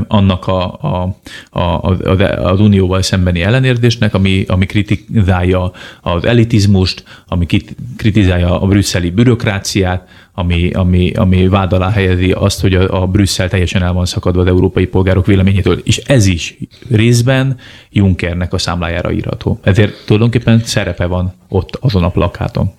annak 0.08 0.48
a, 0.48 0.74
a, 0.82 1.16
a, 1.60 1.96
az 2.44 2.60
unióval 2.60 3.02
szembeni 3.02 3.42
ellenérdésnek, 3.42 4.14
ami, 4.14 4.46
ami 4.48 4.66
kritizálja 4.66 5.72
az 6.02 6.26
elitizmust, 6.26 7.04
ami 7.28 7.46
kritizálja 7.98 8.62
a 8.62 8.68
brüsszeli 8.68 9.10
bürokráciát, 9.10 10.08
ami, 10.40 10.70
ami, 10.72 11.12
ami 11.12 11.48
vád 11.48 11.74
alá 11.74 11.90
helyezi 11.90 12.32
azt, 12.32 12.62
hogy 12.62 12.74
a, 12.74 13.02
a 13.02 13.08
Brüsszel 13.08 13.50
teljesen 13.50 13.84
el 13.84 13.94
van 13.94 14.06
szakadva 14.06 14.42
az 14.42 14.48
európai 14.48 14.86
polgárok 14.86 15.26
véleményétől. 15.26 15.82
És 15.84 15.98
ez 15.98 16.26
is 16.26 16.58
részben 16.90 17.58
Junckernek 17.92 18.54
a 18.54 18.58
számlájára 18.58 19.12
írható. 19.12 19.60
Ezért 19.64 20.04
tulajdonképpen 20.06 20.62
szerepe 20.66 21.06
van 21.06 21.34
ott 21.50 21.78
azon 21.80 22.04
a 22.04 22.10
plakáton. 22.10 22.72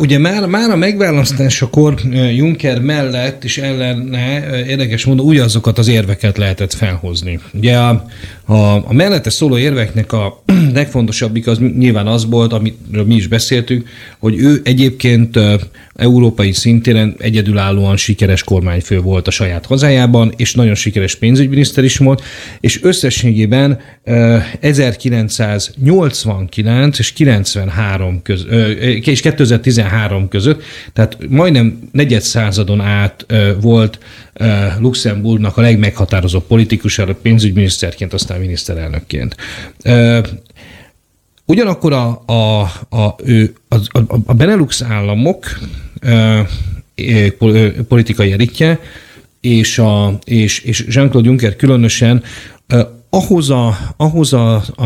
Ugye 0.00 0.18
már, 0.18 0.46
már 0.46 0.70
a 0.70 0.76
megválasztásakor 0.76 1.94
Juncker 2.34 2.80
mellett 2.80 3.44
és 3.44 3.58
ellene 3.58 4.42
érdekes 4.66 5.04
módon 5.04 5.26
ugyanazokat 5.26 5.78
az 5.78 5.88
érveket 5.88 6.38
lehetett 6.38 6.72
felhozni. 6.72 7.40
Ugye 7.52 7.78
a, 7.78 8.04
a, 8.48 8.88
a 8.88 8.92
mellette 8.92 9.30
szóló 9.30 9.58
érveknek 9.58 10.12
a 10.12 10.42
legfontosabbik 10.74 11.46
az 11.46 11.58
nyilván 11.58 12.06
az 12.06 12.26
volt, 12.26 12.52
amiről 12.52 13.04
mi 13.06 13.14
is 13.14 13.26
beszéltünk, 13.26 13.88
hogy 14.18 14.38
ő 14.38 14.60
egyébként 14.64 15.38
európai 15.94 16.52
szintéren 16.52 17.14
egyedülállóan 17.18 17.96
sikeres 17.96 18.42
kormányfő 18.42 19.00
volt 19.00 19.26
a 19.26 19.30
saját 19.30 19.66
hazájában, 19.66 20.32
és 20.36 20.54
nagyon 20.54 20.74
sikeres 20.74 21.14
pénzügyminiszter 21.14 21.84
is 21.84 21.96
volt, 21.96 22.22
és 22.60 22.82
összességében 22.82 23.80
uh, 24.04 24.42
1989 24.60 26.98
és 26.98 27.12
93 27.12 28.22
köz, 28.22 28.46
és 29.04 29.20
2013 29.20 30.28
között, 30.28 30.62
tehát 30.92 31.16
majdnem 31.28 31.88
negyed 31.92 32.22
századon 32.22 32.80
át 32.80 33.26
volt 33.60 33.98
Luxemburgnak 34.78 35.56
a 35.56 35.60
legmeghatározóbb 35.60 36.46
politikusára, 36.46 37.14
pénzügyminiszterként, 37.14 38.12
aztán 38.12 38.37
miniszterelnökként. 38.38 39.36
Ugyanakkor 41.44 41.92
a, 41.92 42.22
a, 42.26 42.60
a, 42.88 43.16
a, 43.68 43.74
a, 43.90 44.18
a 44.26 44.34
Benelux 44.34 44.82
államok 44.82 45.58
politikai 47.88 48.32
elitje, 48.32 48.80
és, 49.40 49.78
a, 49.78 50.18
és, 50.24 50.58
és 50.60 50.84
Jean-Claude 50.88 51.28
Juncker 51.28 51.56
különösen 51.56 52.22
ahhoz, 53.10 53.50
a, 53.50 53.76
ahhoz 53.96 54.32
a, 54.32 54.62
a, 54.76 54.84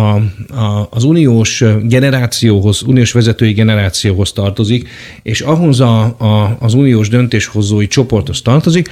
a, 0.55 0.89
az 0.91 1.05
uniós 1.05 1.65
generációhoz, 1.83 2.83
uniós 2.83 3.13
vezetői 3.13 3.53
generációhoz 3.53 4.33
tartozik, 4.33 4.89
és 5.23 5.41
ahhoz 5.41 5.81
a, 5.81 6.03
a, 6.03 6.57
az 6.61 6.75
uniós 6.75 7.09
döntéshozói 7.09 7.87
csoporthoz 7.87 8.43
tartozik, 8.43 8.89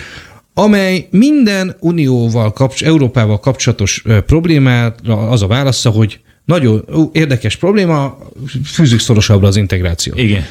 amely 0.62 1.06
minden 1.10 1.76
unióval, 1.80 2.52
kapcs, 2.52 2.84
Európával 2.84 3.40
kapcsolatos 3.40 4.04
problémára 4.26 5.28
az 5.28 5.42
a 5.42 5.46
válasza, 5.46 5.90
hogy 5.90 6.20
nagyon 6.44 6.84
érdekes 7.12 7.56
probléma, 7.56 8.18
fűzzük 8.64 9.00
szorosabbra 9.00 9.48
az 9.48 9.56
integrációt. 9.56 10.18
Igen. 10.18 10.44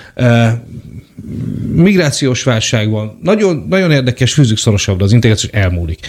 Migrációs 1.73 2.43
válság 2.43 2.89
van. 2.89 3.19
Nagyon, 3.23 3.65
nagyon 3.69 3.91
érdekes, 3.91 4.33
fűzzük 4.33 4.57
szorosabbra 4.57 5.05
az 5.05 5.11
integráció, 5.11 5.49
elmúlik. 5.53 5.99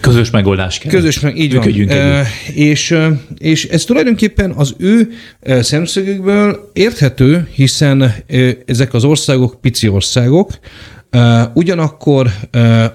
Közös 0.00 0.30
megoldás 0.30 0.78
kell. 0.78 0.92
Közös, 0.92 1.20
meg, 1.20 1.38
így 1.38 1.54
van. 1.54 2.24
És, 2.54 2.96
és 3.38 3.64
ez 3.64 3.84
tulajdonképpen 3.84 4.50
az 4.50 4.74
ő 4.78 5.08
szemszögükből 5.60 6.70
érthető, 6.72 7.48
hiszen 7.54 8.12
ezek 8.66 8.94
az 8.94 9.04
országok 9.04 9.60
pici 9.60 9.88
országok, 9.88 10.58
Ugyanakkor 11.52 12.30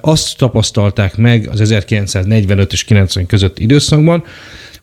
azt 0.02 0.38
tapasztalták 0.38 1.18
meg 1.18 1.50
az 1.52 1.62
1945 1.62 2.74
és 2.74 2.84
90 2.84 3.26
között 3.26 3.60
időszakban, 3.60 4.24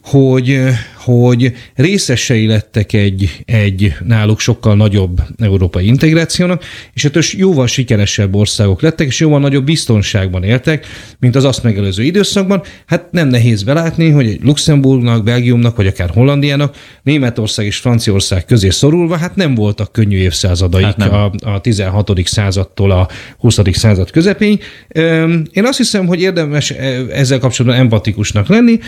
hogy, 0.02 0.60
hogy 1.06 1.52
részesei 1.74 2.46
lettek 2.46 2.92
egy, 2.92 3.42
egy 3.44 3.94
náluk 4.04 4.40
sokkal 4.40 4.76
nagyobb 4.76 5.20
európai 5.38 5.86
integrációnak, 5.86 6.64
és 6.92 7.04
ettől 7.04 7.22
jóval 7.36 7.66
sikeresebb 7.66 8.34
országok 8.34 8.80
lettek, 8.82 9.06
és 9.06 9.20
jóval 9.20 9.40
nagyobb 9.40 9.64
biztonságban 9.64 10.42
éltek, 10.42 10.86
mint 11.18 11.36
az 11.36 11.44
azt 11.44 11.62
megelőző 11.62 12.02
időszakban. 12.02 12.62
Hát 12.86 13.12
nem 13.12 13.28
nehéz 13.28 13.62
belátni, 13.62 14.10
hogy 14.10 14.26
egy 14.26 14.40
Luxemburgnak, 14.42 15.24
Belgiumnak, 15.24 15.76
vagy 15.76 15.86
akár 15.86 16.10
Hollandiának, 16.10 16.76
Németország 17.02 17.66
és 17.66 17.76
Franciaország 17.76 18.44
közé 18.44 18.68
szorulva, 18.68 19.16
hát 19.16 19.36
nem 19.36 19.54
voltak 19.54 19.92
könnyű 19.92 20.16
évszázadaik 20.16 20.86
hát 20.86 21.00
a, 21.00 21.32
a 21.40 21.60
16. 21.60 22.20
századtól 22.24 22.90
a 22.90 23.08
20. 23.38 23.58
század 23.72 24.10
közepén. 24.10 24.58
Én 25.52 25.64
azt 25.64 25.76
hiszem, 25.76 26.06
hogy 26.06 26.20
érdemes 26.20 26.70
ezzel 27.10 27.38
kapcsolatban 27.38 27.80
empatikusnak 27.80 28.48
lenni. 28.48 28.78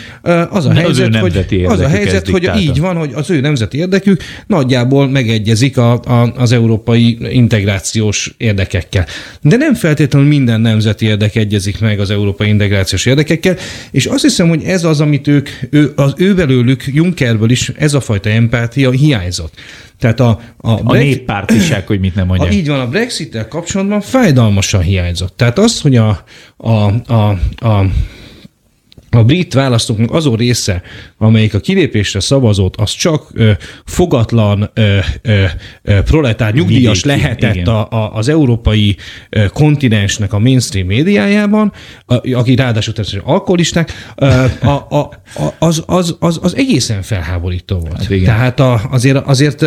Az 0.50 0.66
a 0.66 0.72
helyzet, 0.72 1.16
hogy, 1.16 1.64
az 1.66 1.81
a 1.81 1.88
helyzet, 1.88 2.07
hogy 2.30 2.50
így 2.58 2.80
van, 2.80 2.96
hogy 2.96 3.10
az 3.14 3.30
ő 3.30 3.40
nemzeti 3.40 3.78
érdekük 3.78 4.22
nagyjából 4.46 5.08
megegyezik 5.08 5.76
a, 5.76 5.92
a, 5.92 6.32
az 6.36 6.52
európai 6.52 7.18
integrációs 7.30 8.34
érdekekkel. 8.36 9.06
De 9.40 9.56
nem 9.56 9.74
feltétlenül 9.74 10.28
minden 10.28 10.60
nemzeti 10.60 11.06
érdek 11.06 11.36
egyezik 11.36 11.80
meg 11.80 12.00
az 12.00 12.10
európai 12.10 12.48
integrációs 12.48 13.06
érdekekkel, 13.06 13.56
és 13.90 14.06
azt 14.06 14.22
hiszem, 14.22 14.48
hogy 14.48 14.62
ez 14.62 14.84
az, 14.84 15.00
amit 15.00 15.26
ők, 15.26 15.48
ő, 15.70 15.92
az 15.96 16.12
ő 16.16 16.34
belőlük, 16.34 16.84
Junckerből 16.86 17.50
is 17.50 17.68
ez 17.76 17.94
a 17.94 18.00
fajta 18.00 18.28
empátia 18.28 18.90
hiányzott. 18.90 19.54
Tehát 19.98 20.20
a, 20.20 20.40
a, 20.56 20.70
a 20.70 20.82
Brexit, 20.82 21.16
néppártiság, 21.16 21.86
hogy 21.86 22.00
mit 22.00 22.14
nem 22.14 22.26
mondják. 22.26 22.50
A, 22.50 22.54
így 22.54 22.68
van, 22.68 22.80
a 22.80 22.88
Brexit-tel 22.88 23.48
kapcsolatban 23.48 24.00
fájdalmasan 24.00 24.82
hiányzott. 24.82 25.36
Tehát 25.36 25.58
az, 25.58 25.80
hogy 25.80 25.96
a, 25.96 26.24
a, 26.56 26.70
a, 27.12 27.38
a 27.56 27.84
a 29.18 29.24
brit 29.24 29.54
választóknak 29.54 30.12
azon 30.12 30.37
része, 30.37 30.83
amelyik 31.18 31.54
a 31.54 31.61
kilépésre 31.61 32.20
szavazott, 32.20 32.76
az 32.76 32.90
csak 32.90 33.28
ö, 33.33 33.50
fogatlan 33.85 34.70
ö, 34.74 34.98
ö, 35.22 35.44
ö, 35.83 36.02
proletár 36.02 36.54
nyugdíjas 36.54 37.02
Vidéki, 37.02 37.22
lehetett 37.22 37.66
a, 37.66 37.88
a, 37.90 38.14
az 38.14 38.28
európai 38.28 38.96
ö, 39.31 39.46
kontinensnek 39.52 40.33
a 40.33 40.38
mainstream 40.38 40.87
médiájában, 40.87 41.72
a, 42.07 42.14
aki 42.14 42.54
ráadásul 42.54 42.92
természetesen 42.92 43.33
alkoholisták, 43.35 43.92
ö, 44.16 44.26
a, 44.61 44.70
a, 44.70 45.11
az, 45.59 45.83
az, 45.87 46.16
az, 46.18 46.38
az 46.42 46.57
egészen 46.57 47.02
felháborító 47.02 47.78
volt. 47.78 47.96
Hát 47.96 48.22
Tehát 48.24 48.61
a, 48.61 48.81
azért, 48.90 49.16
azért, 49.16 49.62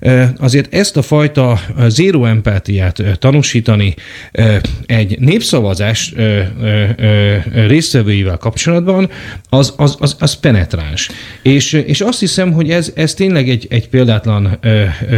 ö, 0.00 0.24
azért 0.38 0.74
ezt 0.74 0.96
a 0.96 1.02
fajta 1.02 1.60
zéró 1.86 2.24
empátiát 2.24 3.02
tanúsítani 3.18 3.94
ö, 4.32 4.56
egy 4.86 5.18
népszavazás 5.18 6.12
ö, 6.16 6.40
ö, 6.60 6.84
ö, 6.96 7.36
résztvevőivel 7.66 8.36
kapcsolatban, 8.36 8.77
kapcsolatban, 8.84 9.10
az, 9.48 9.72
az, 9.76 9.96
az, 9.98 10.16
az 10.18 10.34
penetráns. 10.34 11.10
És, 11.42 11.72
és 11.72 12.00
azt 12.00 12.20
hiszem, 12.20 12.52
hogy 12.52 12.70
ez, 12.70 12.92
ez 12.94 13.14
tényleg 13.14 13.48
egy, 13.48 13.66
egy 13.70 13.88
példátlan 13.88 14.58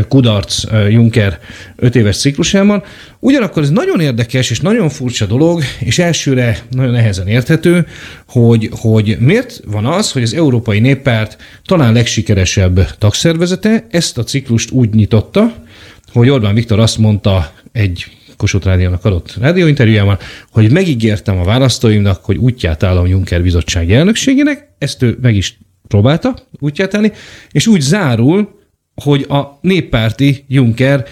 kudarc 0.09 0.65
Juncker 0.89 1.39
öt 1.77 1.97
éves 1.97 2.19
ciklusában. 2.19 2.83
Ugyanakkor 3.19 3.63
ez 3.63 3.71
nagyon 3.71 4.01
érdekes 4.01 4.51
és 4.51 4.61
nagyon 4.61 4.89
furcsa 4.89 5.27
dolog, 5.27 5.63
és 5.79 5.99
elsőre 5.99 6.59
nagyon 6.71 6.93
nehezen 6.93 7.29
érthető, 7.29 7.87
hogy, 8.29 8.71
hogy 8.73 9.17
miért 9.21 9.61
van 9.67 9.87
az, 9.87 10.13
hogy 10.13 10.23
az 10.23 10.35
Európai 10.35 10.81
Néppárt 10.81 11.37
talán 11.67 11.93
legsikeresebb 11.93 12.99
tagszervezete 12.99 13.87
ezt 13.91 14.19
a 14.19 14.25
ciklust 14.25 14.71
úgy 14.71 14.95
nyitotta, 14.95 15.55
hogy 16.13 16.29
Orbán 16.29 16.55
Viktor 16.55 16.79
azt 16.79 16.99
mondta 16.99 17.53
egy 17.73 18.07
Kossuth 18.41 18.67
Rádiónak 18.67 19.05
adott 19.05 19.37
rádióinterjújában, 19.41 20.19
hogy 20.51 20.71
megígértem 20.71 21.39
a 21.39 21.45
választóimnak, 21.45 22.25
hogy 22.25 22.37
útját 22.37 22.83
állom 22.83 23.07
Juncker 23.07 23.43
bizottság 23.43 23.93
elnökségének, 23.93 24.69
ezt 24.79 25.03
ő 25.03 25.19
meg 25.23 25.35
is 25.35 25.59
próbálta 25.89 26.35
útját 26.59 26.95
állni, 26.95 27.13
és 27.51 27.67
úgy 27.67 27.81
zárul, 27.81 28.59
hogy 28.95 29.27
a 29.29 29.59
néppárti 29.61 30.45
Juncker 30.49 31.07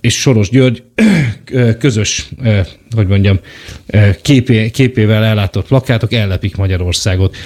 és 0.00 0.20
Soros 0.20 0.50
György 0.50 0.82
közös, 1.78 2.28
hogy 2.96 3.06
mondjam, 3.06 3.38
képé, 4.22 4.70
képével 4.70 5.24
ellátott 5.24 5.66
plakátok 5.66 6.12
ellepik 6.12 6.56
Magyarországot. 6.56 7.36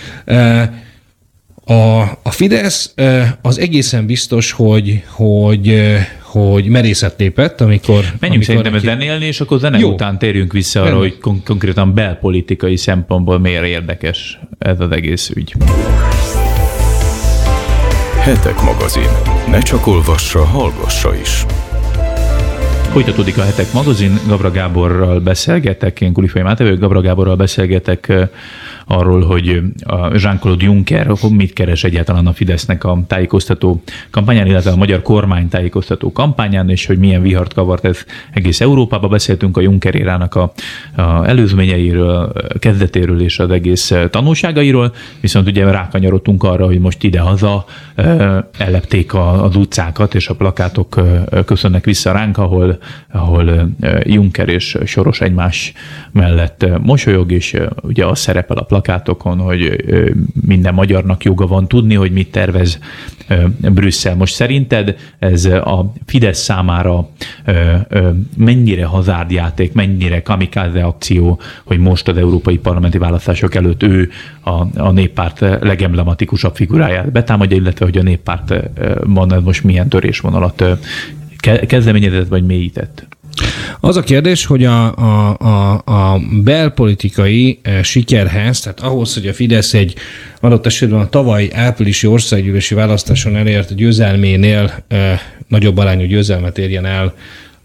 A, 1.64 2.00
a 2.22 2.30
Fidesz 2.30 2.94
az 3.42 3.58
egészen 3.58 4.06
biztos, 4.06 4.50
hogy, 4.50 5.02
hogy, 5.06 5.82
hogy 6.32 6.66
merészet 6.66 7.14
lépett, 7.18 7.60
amikor... 7.60 7.94
Menjünk 7.94 8.20
amikor 8.20 8.44
szerintem 8.44 8.72
neki... 8.72 8.86
zenélni, 8.86 9.24
és 9.24 9.40
akkor 9.40 9.58
zene 9.58 9.78
Jó. 9.78 9.92
után 9.92 10.18
térjünk 10.18 10.52
vissza 10.52 10.82
arra, 10.82 10.98
hogy 10.98 11.18
kon- 11.18 11.44
konkrétan 11.44 11.94
belpolitikai 11.94 12.76
szempontból 12.76 13.38
miért 13.38 13.64
érdekes 13.64 14.38
ez 14.58 14.80
az 14.80 14.90
egész 14.90 15.30
ügy. 15.34 15.54
Hetek 18.20 18.62
magazin. 18.62 19.08
Ne 19.50 19.60
csak 19.60 19.86
olvassa, 19.86 20.44
hallgassa 20.44 21.14
is. 21.14 21.44
Folytatódik 22.92 23.38
a 23.38 23.42
Hetek 23.42 23.72
magazin, 23.72 24.18
Gabra 24.28 24.50
Gáborral 24.50 25.20
beszélgetek, 25.20 26.00
én 26.00 26.12
Kulifai 26.12 26.42
Máté 26.42 26.74
Gabra 26.74 27.00
Gáborral 27.00 27.36
beszélgetek 27.36 28.12
arról, 28.86 29.22
hogy 29.22 29.62
a 29.84 30.18
Jean-Claude 30.18 30.64
Juncker 30.64 31.12
mit 31.30 31.52
keres 31.52 31.84
egyáltalán 31.84 32.26
a 32.26 32.32
Fidesznek 32.32 32.84
a 32.84 32.98
tájékoztató 33.06 33.82
kampányán, 34.10 34.46
illetve 34.46 34.70
a 34.70 34.76
magyar 34.76 35.02
kormány 35.02 35.48
tájékoztató 35.48 36.12
kampányán, 36.12 36.70
és 36.70 36.86
hogy 36.86 36.98
milyen 36.98 37.22
vihart 37.22 37.54
kavart 37.54 37.84
ez 37.84 38.04
egész 38.32 38.60
Európába. 38.60 39.08
Beszéltünk 39.08 39.56
a 39.56 39.60
Juncker 39.60 39.94
érának 39.94 40.34
a, 40.34 40.52
a 40.96 41.28
előzményeiről, 41.28 42.32
kezdetéről 42.58 43.20
és 43.20 43.38
az 43.38 43.50
egész 43.50 43.92
tanulságairól, 44.10 44.94
viszont 45.20 45.46
ugye 45.48 45.70
rákanyarodtunk 45.70 46.42
arra, 46.42 46.66
hogy 46.66 46.78
most 46.78 47.02
ide-haza 47.02 47.64
ellepték 48.58 49.14
az 49.14 49.56
utcákat, 49.56 50.14
és 50.14 50.28
a 50.28 50.34
plakátok 50.34 51.00
köszönnek 51.44 51.84
vissza 51.84 52.12
ránk, 52.12 52.38
ahol 52.38 52.78
ahol 53.12 53.68
Juncker 54.02 54.48
és 54.48 54.78
Soros 54.84 55.20
egymás 55.20 55.72
mellett 56.12 56.66
mosolyog, 56.82 57.32
és 57.32 57.56
ugye 57.82 58.06
az 58.06 58.18
szerepel 58.18 58.56
a 58.56 58.64
plakátokon, 58.64 59.38
hogy 59.38 59.84
minden 60.46 60.74
magyarnak 60.74 61.24
joga 61.24 61.46
van 61.46 61.68
tudni, 61.68 61.94
hogy 61.94 62.12
mit 62.12 62.30
tervez 62.30 62.78
Brüsszel. 63.60 64.14
Most 64.14 64.34
szerinted 64.34 64.96
ez 65.18 65.44
a 65.44 65.92
Fidesz 66.06 66.38
számára 66.38 67.08
mennyire 68.36 68.84
hazárdjáték, 68.84 69.72
mennyire 69.72 70.22
kamikáze 70.22 70.82
akció, 70.84 71.40
hogy 71.64 71.78
most 71.78 72.08
az 72.08 72.16
európai 72.16 72.58
parlamenti 72.58 72.98
választások 72.98 73.54
előtt 73.54 73.82
ő 73.82 74.10
a, 74.40 74.80
a 74.80 74.90
néppárt 74.90 75.40
legemblematikusabb 75.40 76.56
figuráját 76.56 77.12
betámadja, 77.12 77.56
illetve 77.56 77.84
hogy 77.84 77.98
a 77.98 78.02
néppártban 78.02 79.42
most 79.44 79.64
milyen 79.64 79.88
törésvonalat 79.88 80.64
kezdeményezett 81.66 82.28
vagy 82.28 82.44
mélyített? 82.44 83.06
Az 83.80 83.96
a 83.96 84.02
kérdés, 84.02 84.44
hogy 84.44 84.64
a, 84.64 84.96
a, 84.96 85.36
a, 85.38 85.82
a 85.84 86.20
belpolitikai 86.42 87.58
eh, 87.62 87.82
sikerhez, 87.82 88.60
tehát 88.60 88.80
ahhoz, 88.80 89.14
hogy 89.14 89.26
a 89.26 89.32
Fidesz 89.32 89.74
egy 89.74 89.94
adott 90.40 90.66
esetben 90.66 91.00
a 91.00 91.08
tavaly 91.08 91.50
áprilisi 91.52 92.06
országgyűlési 92.06 92.74
választáson 92.74 93.36
elért 93.36 93.74
győzelménél 93.74 94.84
e, 94.88 95.20
nagyobb 95.48 95.76
arányú 95.76 96.06
győzelmet 96.06 96.58
érjen 96.58 96.84
el 96.84 97.14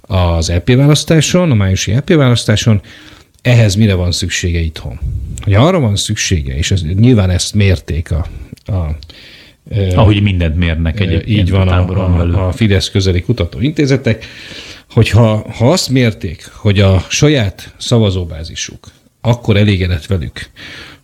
az 0.01 0.49
EP 0.49 0.75
választáson, 0.75 1.51
a 1.51 1.53
májusi 1.53 1.93
EP 1.93 2.13
választáson, 2.13 2.81
ehhez 3.41 3.75
mire 3.75 3.93
van 3.93 4.11
szüksége 4.11 4.59
itthon? 4.59 4.99
Hogy 5.43 5.53
arra 5.53 5.79
van 5.79 5.95
szüksége, 5.95 6.57
és 6.57 6.71
ez, 6.71 6.81
nyilván 6.81 7.29
ezt 7.29 7.53
mérték 7.53 8.11
a, 8.11 8.27
a 8.71 8.97
ahogy 9.95 10.21
mindent 10.21 10.55
mérnek 10.55 10.99
egyébként. 10.99 11.37
Így 11.37 11.51
van 11.51 11.67
a, 11.67 11.89
a, 11.89 12.47
a 12.47 12.51
Fidesz 12.51 12.89
közeli 12.89 13.21
kutatóintézetek, 13.21 14.25
hogyha 14.89 15.45
ha 15.57 15.71
azt 15.71 15.89
mérték, 15.89 16.49
hogy 16.53 16.79
a 16.79 17.05
saját 17.09 17.73
szavazóbázisuk 17.77 18.87
akkor 19.21 19.57
elégedett 19.57 20.05
velük, 20.05 20.49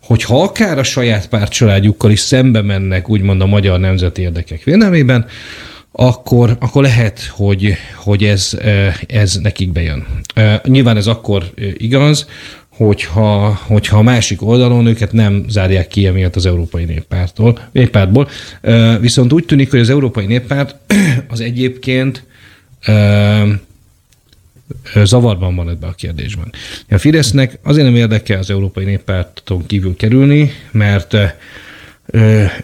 hogyha 0.02 0.42
akár 0.42 0.78
a 0.78 0.82
saját 0.82 1.28
pártcsaládjukkal 1.28 2.10
is 2.10 2.20
szembe 2.20 2.62
mennek, 2.62 3.08
úgymond 3.08 3.40
a 3.40 3.46
magyar 3.46 3.80
nemzeti 3.80 4.22
érdekek 4.22 4.64
védelmében, 4.64 5.26
akkor, 5.92 6.56
akkor 6.60 6.82
lehet, 6.82 7.20
hogy, 7.22 7.74
hogy 7.94 8.24
ez, 8.24 8.58
ez 9.06 9.36
nekik 9.36 9.72
bejön. 9.72 10.06
Nyilván 10.64 10.96
ez 10.96 11.06
akkor 11.06 11.44
igaz, 11.76 12.26
hogyha, 12.76 13.60
hogyha 13.66 13.98
a 13.98 14.02
másik 14.02 14.42
oldalon 14.42 14.86
őket 14.86 15.12
nem 15.12 15.44
zárják 15.48 15.88
ki 15.88 16.06
emiatt 16.06 16.36
az 16.36 16.46
Európai 16.46 16.84
Néppártól, 16.84 17.58
Néppártból. 17.72 18.28
Viszont 19.00 19.32
úgy 19.32 19.44
tűnik, 19.44 19.70
hogy 19.70 19.80
az 19.80 19.90
Európai 19.90 20.26
Néppárt 20.26 20.76
az 21.28 21.40
egyébként 21.40 22.24
zavarban 25.04 25.54
van 25.54 25.68
ebben 25.68 25.88
a 25.88 25.94
kérdésben. 25.94 26.52
A 26.90 26.98
Fidesznek 26.98 27.58
azért 27.62 27.86
nem 27.86 27.96
érdekel 27.96 28.38
az 28.38 28.50
Európai 28.50 28.84
Néppárton 28.84 29.66
kívül 29.66 29.96
kerülni, 29.96 30.50
mert 30.70 31.16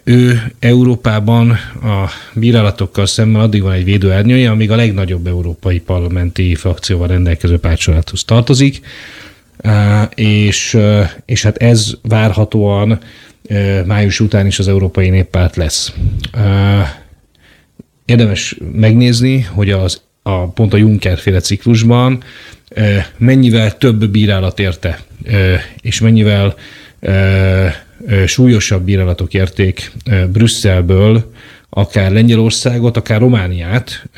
ő 0.04 0.42
Európában 0.58 1.50
a 1.82 2.08
bírálatokkal 2.34 3.06
szemben 3.06 3.42
addig 3.42 3.62
van 3.62 3.72
egy 3.72 3.84
védőernyője, 3.84 4.50
amíg 4.50 4.70
a 4.70 4.76
legnagyobb 4.76 5.26
európai 5.26 5.80
parlamenti 5.80 6.54
frakcióval 6.54 7.06
rendelkező 7.08 7.58
pártcsaládhoz 7.58 8.24
tartozik, 8.24 8.80
és, 10.14 10.78
és 11.24 11.42
hát 11.42 11.56
ez 11.56 11.92
várhatóan 12.02 12.98
május 13.86 14.20
után 14.20 14.46
is 14.46 14.58
az 14.58 14.68
Európai 14.68 15.08
Néppárt 15.08 15.56
lesz. 15.56 15.92
Érdemes 18.04 18.56
megnézni, 18.72 19.40
hogy 19.40 19.70
az 19.70 20.02
a, 20.22 20.46
pont 20.46 20.72
a 20.72 20.76
Juncker 20.76 21.18
féle 21.18 21.40
ciklusban 21.40 22.22
mennyivel 23.16 23.76
több 23.78 24.08
bírálat 24.08 24.58
érte, 24.58 25.00
és 25.80 26.00
mennyivel 26.00 26.54
súlyosabb 28.26 28.82
bírálatok 28.82 29.34
érték 29.34 29.92
Brüsszelből 30.32 31.32
akár 31.70 32.12
Lengyelországot, 32.12 32.96
akár 32.96 33.20
Romániát, 33.20 34.08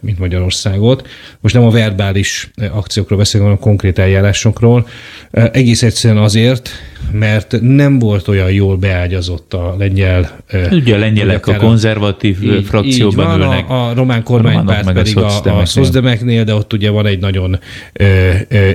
mint 0.00 0.18
Magyarországot. 0.18 1.08
Most 1.40 1.54
nem 1.54 1.64
a 1.64 1.70
verbális 1.70 2.50
akciókról 2.72 3.18
beszélünk, 3.18 3.48
hanem 3.48 3.62
a 3.62 3.66
konkrét 3.66 3.98
eljárásokról. 3.98 4.88
Egész 5.30 5.82
egyszerűen 5.82 6.22
azért, 6.22 6.70
mert 7.12 7.56
nem 7.60 7.98
volt 7.98 8.28
olyan 8.28 8.52
jól 8.52 8.76
beágyazott 8.76 9.54
a 9.54 9.74
lengyel... 9.78 10.38
Ugye 10.70 10.94
a 10.94 10.98
lengyelek 10.98 11.46
a 11.46 11.56
konzervatív 11.56 12.42
így, 12.42 12.66
frakcióban 12.66 13.24
így 13.24 13.38
van, 13.38 13.40
ülnek. 13.40 13.70
A, 13.70 13.88
a 13.88 13.94
román 13.94 14.22
kormánypárt 14.22 14.92
pedig 14.92 15.16
a, 15.16 15.60
a 15.60 15.64
szozdemeknél, 15.64 16.44
de 16.44 16.54
ott 16.54 16.72
ugye 16.72 16.90
van 16.90 17.06
egy 17.06 17.18
nagyon 17.18 17.58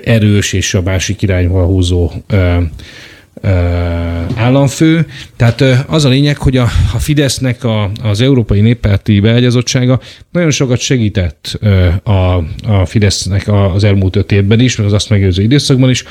erős 0.03 0.53
és 0.53 0.73
a 0.73 0.81
másik 0.81 1.21
irányba 1.21 1.65
húzó 1.65 2.11
államfő. 4.35 5.07
Tehát 5.35 5.63
az 5.87 6.05
a 6.05 6.09
lényeg, 6.09 6.37
hogy 6.37 6.57
a, 6.57 6.67
a 6.93 6.99
Fidesznek 6.99 7.63
a, 7.63 7.91
az 8.03 8.21
európai 8.21 8.61
néppárti 8.61 9.19
beágyazottsága 9.19 9.99
nagyon 10.31 10.51
sokat 10.51 10.79
segített 10.79 11.59
a, 12.03 12.35
a 12.67 12.85
Fidesznek 12.85 13.47
az 13.47 13.83
elmúlt 13.83 14.15
öt 14.15 14.31
évben 14.31 14.59
is, 14.59 14.75
meg 14.75 14.85
az 14.85 14.93
azt 14.93 15.09
megőző 15.09 15.41
időszakban 15.41 15.89
is, 15.89 16.03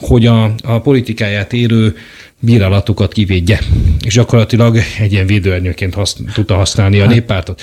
hogy 0.00 0.26
a, 0.26 0.54
a 0.62 0.80
politikáját 0.80 1.52
érő 1.52 1.96
bírálatokat 2.40 3.12
kivédje. 3.12 3.58
És 4.04 4.14
gyakorlatilag 4.14 4.78
egy 5.00 5.12
ilyen 5.12 5.26
védőernyőként 5.26 5.94
hasz, 5.94 6.16
tudta 6.34 6.54
használni 6.54 6.98
a 6.98 7.04
hát- 7.04 7.12
néppártot. 7.12 7.62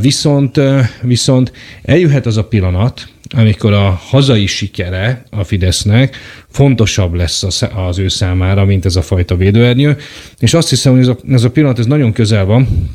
Viszont, 0.00 0.60
viszont 1.02 1.52
eljöhet 1.82 2.26
az 2.26 2.36
a 2.36 2.44
pillanat, 2.44 3.08
amikor 3.36 3.72
a 3.72 3.90
hazai 3.90 4.46
sikere 4.46 5.22
a 5.30 5.44
Fidesznek 5.44 6.16
fontosabb 6.48 7.14
lesz 7.14 7.62
az 7.74 7.98
ő 7.98 8.08
számára, 8.08 8.64
mint 8.64 8.84
ez 8.84 8.96
a 8.96 9.02
fajta 9.02 9.36
védőernyő. 9.36 9.96
És 10.38 10.54
azt 10.54 10.68
hiszem, 10.68 10.92
hogy 10.92 11.00
ez 11.00 11.08
a, 11.08 11.16
ez 11.30 11.44
a 11.44 11.50
pillanat 11.50 11.78
ez 11.78 11.86
nagyon 11.86 12.12
közel 12.12 12.44
van. 12.44 12.90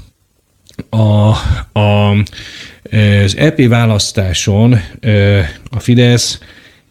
A, 0.89 0.97
a, 1.79 2.11
az 3.23 3.37
EP 3.37 3.67
választáson 3.67 4.79
a 5.71 5.79
Fidesz 5.79 6.39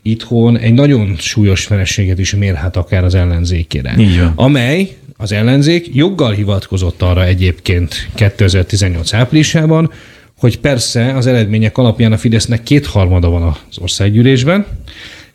itthon 0.02 0.58
egy 0.58 0.74
nagyon 0.74 1.16
súlyos 1.18 1.66
vereséget 1.66 2.18
is 2.18 2.34
mérhet 2.34 2.76
akár 2.76 3.04
az 3.04 3.14
ellenzékére. 3.14 3.94
Amely 4.34 4.96
az 5.16 5.32
ellenzék 5.32 5.94
joggal 5.94 6.32
hivatkozott 6.32 7.02
arra 7.02 7.24
egyébként 7.24 8.08
2018 8.14 9.12
áprilisában, 9.14 9.92
hogy 10.40 10.58
persze 10.58 11.14
az 11.14 11.26
eredmények 11.26 11.78
alapján 11.78 12.12
a 12.12 12.18
Fidesznek 12.18 12.62
kétharmada 12.62 13.28
van 13.28 13.42
az 13.42 13.78
országgyűlésben, 13.78 14.66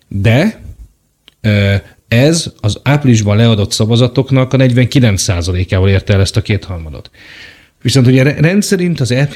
de 0.07 0.61
ez 2.07 2.51
az 2.59 2.79
áprilisban 2.83 3.37
leadott 3.37 3.71
szavazatoknak 3.71 4.53
a 4.53 4.57
49%-ával 4.57 5.89
érte 5.89 6.13
el 6.13 6.21
ezt 6.21 6.37
a 6.37 6.41
kétharmadot. 6.41 7.09
Viszont 7.81 8.07
ugye 8.07 8.23
rendszerint 8.23 8.99
az 8.99 9.11
EP 9.11 9.33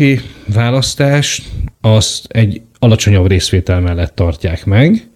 választás 0.54 1.42
azt 1.82 2.26
egy 2.28 2.62
alacsonyabb 2.80 3.28
részvétel 3.28 3.80
mellett 3.80 4.16
tartják 4.16 4.66
meg, 4.66 5.10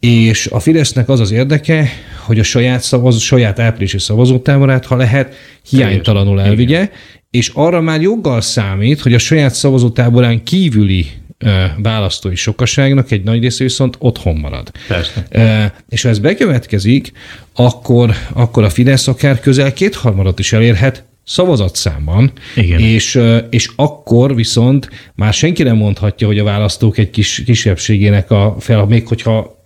és 0.00 0.46
a 0.46 0.60
Fidesznek 0.60 1.08
az 1.08 1.20
az 1.20 1.30
érdeke, 1.30 1.88
hogy 2.24 2.38
a 2.38 2.42
saját, 2.42 2.82
szavaz, 2.82 3.20
saját 3.20 3.58
áprilisi 3.58 3.98
szavazótáborát, 3.98 4.86
ha 4.86 4.96
lehet, 4.96 5.34
hiánytalanul 5.68 6.40
elvigye, 6.40 6.90
és 7.32 7.50
arra 7.54 7.80
már 7.80 8.00
joggal 8.00 8.40
számít, 8.40 9.00
hogy 9.00 9.14
a 9.14 9.18
saját 9.18 9.54
szavazótáborán 9.54 10.42
kívüli 10.42 11.06
választói 11.76 12.34
sokaságnak 12.34 13.10
egy 13.10 13.22
nagy 13.22 13.40
része 13.40 13.64
viszont 13.64 13.96
otthon 13.98 14.36
marad. 14.36 14.70
Persze. 14.88 15.26
És 15.88 16.02
ha 16.02 16.08
ez 16.08 16.18
bekövetkezik, 16.18 17.12
akkor, 17.54 18.14
akkor 18.32 18.64
a 18.64 18.70
Fidesz 18.70 19.08
akár 19.08 19.40
közel 19.40 19.72
kétharmadot 19.72 20.38
is 20.38 20.52
elérhet 20.52 21.04
szavazatszámban, 21.24 22.32
Igen. 22.56 22.80
És, 22.80 23.20
és 23.50 23.70
akkor 23.76 24.34
viszont 24.34 24.90
már 25.14 25.32
senki 25.32 25.62
nem 25.62 25.76
mondhatja, 25.76 26.26
hogy 26.26 26.38
a 26.38 26.44
választók 26.44 26.98
egy 26.98 27.10
kis 27.10 27.42
kisebbségének 27.44 28.30
a 28.30 28.56
fel, 28.60 28.86
még 28.86 29.06
hogyha 29.06 29.61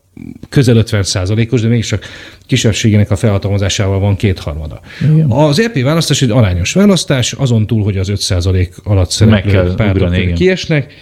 közel 0.49 0.77
50 0.77 1.03
százalékos, 1.03 1.61
de 1.61 1.69
mégiscsak 1.69 2.05
kisebbségének 2.47 3.11
a 3.11 3.17
felhatalmazásával 3.17 3.99
van 3.99 4.17
kétharmada. 4.17 4.81
Igen. 5.13 5.31
Az 5.31 5.61
EP 5.61 5.83
választás 5.83 6.23
egy 6.23 6.31
arányos 6.31 6.73
választás, 6.73 7.33
azon 7.33 7.67
túl, 7.67 7.83
hogy 7.83 7.97
az 7.97 8.09
5 8.09 8.21
százalék 8.21 8.75
alatt 8.85 9.11
szereplő 9.11 9.75
pártok 9.75 10.35
kiesnek, 10.35 10.93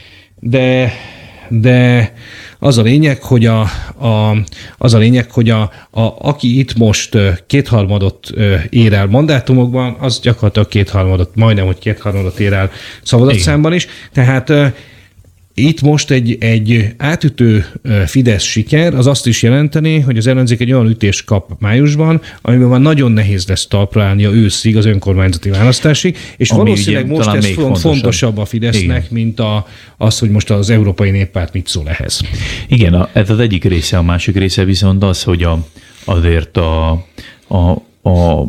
de 0.41 0.93
de 1.49 2.13
az 2.59 2.79
a 2.79 2.83
lényeg, 2.83 3.23
hogy, 3.23 3.47
a, 3.47 3.61
a, 3.99 4.37
az 4.79 4.95
a, 4.95 4.99
lényeg, 4.99 5.31
hogy 5.31 5.51
a, 5.51 5.61
a, 5.91 6.01
aki 6.19 6.59
itt 6.59 6.75
most 6.77 7.19
kétharmadot 7.47 8.31
ér 8.69 8.93
el 8.93 9.07
mandátumokban, 9.07 9.97
az 10.01 10.21
gyakorlatilag 10.21 10.69
kétharmadot, 10.69 11.31
majdnem, 11.35 11.67
hogy 11.67 11.79
kétharmadot 11.79 12.41
ér 12.41 12.53
el 12.53 12.71
szavazatszámban 13.03 13.73
is. 13.73 13.87
Tehát 14.13 14.53
itt 15.55 15.83
most 15.83 16.11
egy, 16.11 16.37
egy 16.41 16.95
átütő 16.97 17.67
Fidesz 18.07 18.43
siker 18.43 18.95
az 18.95 19.07
azt 19.07 19.27
is 19.27 19.43
jelenteni, 19.43 20.01
hogy 20.01 20.17
az 20.17 20.27
ellenzék 20.27 20.61
egy 20.61 20.73
olyan 20.73 20.87
ütést 20.87 21.25
kap 21.25 21.51
májusban, 21.59 22.21
amiben 22.43 22.69
már 22.69 22.81
nagyon 22.81 23.13
nehéz 23.13 23.47
lesz 23.49 23.67
talpra 23.67 24.03
állnia 24.03 24.31
őszig 24.31 24.77
az 24.77 24.85
önkormányzati 24.85 25.51
választásig, 25.51 26.17
és 26.37 26.51
Ami 26.51 26.61
valószínűleg 26.63 27.05
ugye, 27.05 27.15
most 27.15 27.29
ez 27.29 27.47
fontosabb. 27.47 27.93
fontosabb 27.93 28.39
a 28.39 28.45
Fidesznek, 28.45 28.85
Igen. 28.85 29.09
mint 29.11 29.41
a, 29.41 29.67
az, 29.97 30.19
hogy 30.19 30.31
most 30.31 30.51
az 30.51 30.71
Európai 30.71 31.11
Néppárt 31.11 31.53
mit 31.53 31.69
szól 31.69 31.89
ehhez. 31.89 32.21
Igen, 32.69 32.95
a, 32.95 33.09
ez 33.13 33.31
az 33.31 33.39
egyik 33.39 33.65
része, 33.65 33.99
a 33.99 34.03
másik 34.03 34.37
része 34.37 34.65
viszont 34.65 35.03
az, 35.03 35.23
hogy 35.23 35.43
a, 35.43 35.67
azért 36.05 36.57
a, 36.57 36.91
a 37.49 37.83
a 38.07 38.45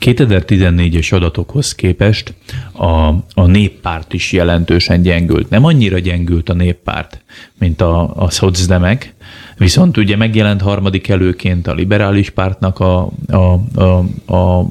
2014-es 0.00 1.12
adatokhoz 1.12 1.74
képest 1.74 2.34
a, 2.72 2.86
a 3.34 3.46
néppárt 3.46 4.12
is 4.12 4.32
jelentősen 4.32 5.02
gyengült. 5.02 5.50
Nem 5.50 5.64
annyira 5.64 5.98
gyengült 5.98 6.48
a 6.48 6.54
néppárt, 6.54 7.20
mint 7.58 7.80
a, 7.80 8.14
a 8.16 8.30
szocdemek, 8.30 9.14
Viszont 9.58 9.96
ugye 9.96 10.16
megjelent 10.16 10.60
harmadik 10.60 11.08
előként 11.08 11.66
a 11.66 11.74
liberális 11.74 12.30
pártnak 12.30 12.80
a, 12.80 13.10
a, 13.28 13.60
a, 13.74 13.98
a 14.34 14.66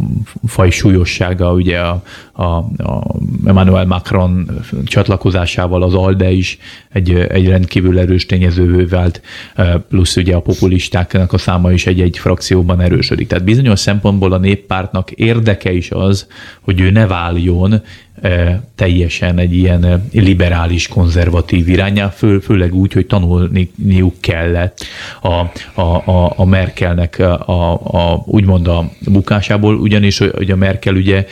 faj 0.48 0.70
súlyossága, 0.70 1.54
ugye 1.54 1.80
a, 1.80 2.04
a, 2.32 2.44
a 2.44 3.16
Emmanuel 3.46 3.86
Macron 3.86 4.62
csatlakozásával 4.86 5.84
az 5.84 5.94
ALDE 5.94 6.32
is 6.32 6.58
egy, 6.90 7.14
egy 7.14 7.48
rendkívül 7.48 8.00
erős 8.00 8.26
tényezővé 8.26 8.84
vált, 8.84 9.22
plusz 9.90 10.16
ugye 10.16 10.36
a 10.36 10.42
populistáknak 10.42 11.34
a 11.34 11.38
száma 11.38 11.72
is 11.72 11.86
egy-egy 11.86 12.18
frakcióban 12.18 12.82
erősödik. 12.82 13.28
Tehát 13.28 13.44
bizonyos 13.44 13.80
szempontból 13.80 14.32
a 14.32 14.38
néppártnak 14.38 15.12
érdeke 15.12 15.72
is 15.72 15.92
az, 15.92 16.28
hogy 16.62 16.80
ő 16.80 16.92
ne 16.92 17.08
váljon 17.08 17.82
teljesen 18.76 19.38
egy 19.38 19.54
ilyen 19.54 20.10
liberális, 20.12 20.88
konzervatív 20.88 21.70
irányá, 21.70 22.10
fő, 22.10 22.40
főleg 22.40 22.74
úgy, 22.74 22.94
hogy 22.94 23.06
tanulniuk 23.06 24.14
kellett 24.20 24.86
a, 25.22 25.34
a, 25.82 26.12
a, 26.12 26.34
a 26.36 26.46
Merkelnek 26.46 27.20
a, 27.20 27.74
a, 27.74 28.24
úgymond 28.26 28.68
a 28.68 28.90
bukásából, 29.12 29.76
ugyanis 29.76 30.18
hogy 30.18 30.52
a 30.52 30.56
Merkel 30.56 30.96
ugye 30.96 31.26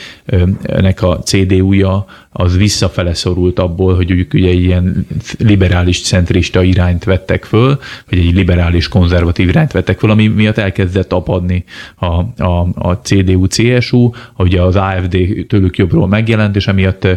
nek 0.63 1.01
a 1.01 1.19
CDU-ja 1.19 2.05
az 2.31 2.57
visszafele 2.57 3.13
szorult 3.13 3.59
abból, 3.59 3.95
hogy 3.95 4.11
ők 4.11 4.33
ugye 4.33 4.51
ilyen 4.51 5.07
liberális 5.37 6.01
centrista 6.01 6.63
irányt 6.63 7.03
vettek 7.03 7.43
föl, 7.43 7.79
vagy 8.09 8.19
egy 8.19 8.33
liberális 8.33 8.87
konzervatív 8.87 9.49
irányt 9.49 9.71
vettek 9.71 9.99
föl, 9.99 10.09
ami 10.09 10.27
miatt 10.27 10.57
elkezdett 10.57 11.13
apadni 11.13 11.63
a, 11.95 12.43
a, 12.43 12.67
a 12.75 12.99
CDU-CSU, 13.03 14.11
ugye 14.37 14.61
az 14.61 14.75
AFD 14.75 15.17
tőlük 15.47 15.77
jobbról 15.77 16.07
megjelent, 16.07 16.55
és 16.55 16.67
emiatt 16.73 17.07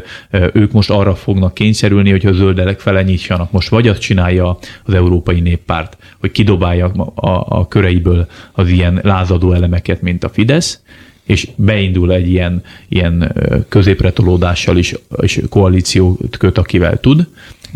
ők 0.52 0.72
most 0.72 0.90
arra 0.90 1.14
fognak 1.14 1.54
kényszerülni, 1.54 2.10
hogy 2.10 2.26
a 2.26 2.32
zöldelek 2.32 2.80
fele 2.80 3.02
nyitsanak. 3.02 3.52
Most 3.52 3.68
vagy 3.68 3.88
azt 3.88 4.00
csinálja 4.00 4.58
az 4.84 4.94
Európai 4.94 5.40
Néppárt, 5.40 5.96
hogy 6.20 6.30
kidobálja 6.30 6.86
a, 7.14 7.58
a 7.58 7.68
köreiből 7.68 8.26
az 8.52 8.68
ilyen 8.68 9.00
lázadó 9.02 9.52
elemeket, 9.52 10.02
mint 10.02 10.24
a 10.24 10.28
Fidesz, 10.28 10.80
és 11.24 11.48
beindul 11.56 12.12
egy 12.12 12.28
ilyen, 12.28 12.62
ilyen 12.88 13.32
középretolódással 13.68 14.76
is, 14.76 14.94
és 15.20 15.40
koalíciót 15.48 16.36
köt, 16.36 16.58
akivel 16.58 17.00
tud, 17.00 17.26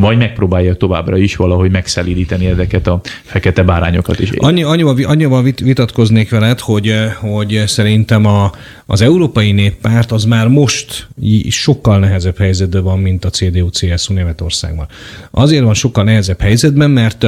vagy 0.01 0.17
megpróbálja 0.17 0.75
továbbra 0.75 1.17
is 1.17 1.37
valahogy 1.37 1.71
megszelídíteni 1.71 2.47
ezeket 2.47 2.87
a 2.87 3.01
fekete 3.23 3.63
bárányokat 3.63 4.21
is. 4.21 4.31
Annyi, 4.37 4.63
annyival, 4.63 4.97
annyival 5.03 5.43
vitatkoznék 5.43 6.31
veled, 6.31 6.61
hogy, 6.61 6.95
hogy 7.21 7.63
szerintem 7.67 8.27
a, 8.27 8.53
az 8.87 9.01
Európai 9.01 9.53
Néppárt 9.53 10.13
az 10.13 10.25
már 10.25 10.49
most 10.49 11.09
sokkal 11.49 11.99
nehezebb 11.99 12.39
helyzetben 12.39 12.83
van, 12.83 12.99
mint 12.99 13.25
a 13.25 13.31
CDU-CSU 13.31 14.15
Németországban. 14.15 14.87
Azért 15.31 15.65
van 15.65 15.75
sokkal 15.75 16.05
nehezebb 16.05 16.41
helyzetben, 16.41 16.91
mert 16.91 17.27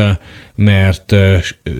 mert 0.55 1.15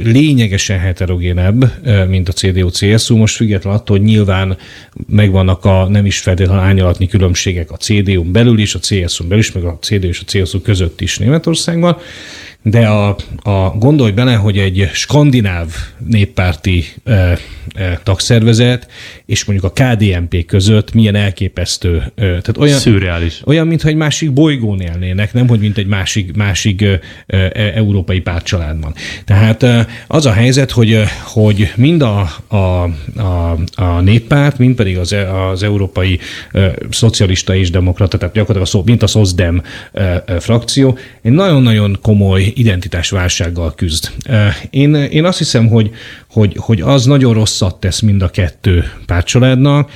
lényegesen 0.03 0.79
heterogénebb, 0.79 1.73
mint 2.09 2.29
a 2.29 2.33
CDU-CSU, 2.33 3.17
most 3.17 3.37
független 3.37 3.75
attól, 3.75 3.97
hogy 3.97 4.07
nyilván 4.07 4.57
megvannak 5.07 5.65
a 5.65 5.89
nem 5.89 6.07
is 6.07 6.19
feltétlenül 6.19 6.63
ányalatni 6.63 7.07
különbségek 7.07 7.71
a 7.71 7.77
CDU-n 7.77 8.33
belül 8.33 8.59
is, 8.59 8.75
a 8.75 8.79
CSU-n 8.79 9.29
belül 9.29 9.43
is, 9.43 9.53
meg 9.53 9.65
a 9.65 9.79
CDU 9.81 10.07
és 10.07 10.21
a 10.21 10.25
CSU 10.25 10.61
között 10.61 11.01
is 11.01 11.19
Németországban, 11.19 11.97
de 12.63 12.87
a, 12.87 13.17
a, 13.43 13.71
gondolj 13.79 14.11
bele, 14.11 14.35
hogy 14.35 14.59
egy 14.59 14.91
skandináv 14.93 15.69
néppárti 16.07 16.85
e, 17.05 17.39
e, 17.75 18.01
tagszervezet 18.03 18.87
és 19.33 19.45
mondjuk 19.45 19.73
a 19.77 19.83
KDNP 19.83 20.47
között 20.47 20.93
milyen 20.93 21.15
elképesztő. 21.15 21.97
E, 21.97 22.13
tehát 22.15 22.59
olyan, 22.59 22.79
Szürreális. 22.79 23.41
Olyan, 23.45 23.67
mintha 23.67 23.89
egy 23.89 23.95
másik 23.95 24.33
bolygón 24.33 24.81
élnének, 24.81 25.33
nem, 25.33 25.49
hogy 25.49 25.59
mint 25.59 25.79
egy 25.79 25.87
másik, 25.87 26.37
másik 26.37 26.83
e, 26.83 27.01
e, 27.27 27.51
európai 27.75 28.21
pártcsaládban. 28.21 28.95
Tehát 29.25 29.63
e, 29.63 29.87
az 30.07 30.27
a 30.27 30.33
helyzet, 30.33 30.71
hogy, 30.71 31.03
hogy 31.25 31.73
mind 31.77 32.03
a, 32.03 32.31
a, 32.47 32.57
a, 32.57 33.59
a 33.75 34.01
néppárt, 34.01 34.59
mind 34.59 34.75
pedig 34.75 34.99
az, 34.99 35.17
az 35.53 35.63
európai 35.63 36.19
e, 36.53 36.75
szocialista 36.91 37.55
és 37.55 37.71
demokrata, 37.71 38.19
tehát 38.19 38.35
gyakorlatilag 38.35 38.69
a 38.69 38.71
szó, 38.71 38.83
mint 38.85 39.03
a 39.03 39.07
SZOSZDEM 39.07 39.63
e, 39.93 40.23
e, 40.27 40.41
frakció, 40.41 40.99
egy 41.23 41.33
nagyon-nagyon 41.33 41.99
komoly 42.03 42.53
identitásválsággal 42.55 43.75
küzd. 43.75 44.11
Én, 44.71 44.95
én 44.95 45.25
azt 45.25 45.39
hiszem, 45.39 45.69
hogy, 45.69 45.91
hogy, 46.33 46.57
hogy 46.59 46.81
az 46.81 47.05
nagyon 47.05 47.35
rosszat 47.35 47.81
tesz 47.81 48.01
mind 48.01 48.23
a 48.23 48.29
kettő 48.29 48.85
pártcsaládnak, 49.07 49.91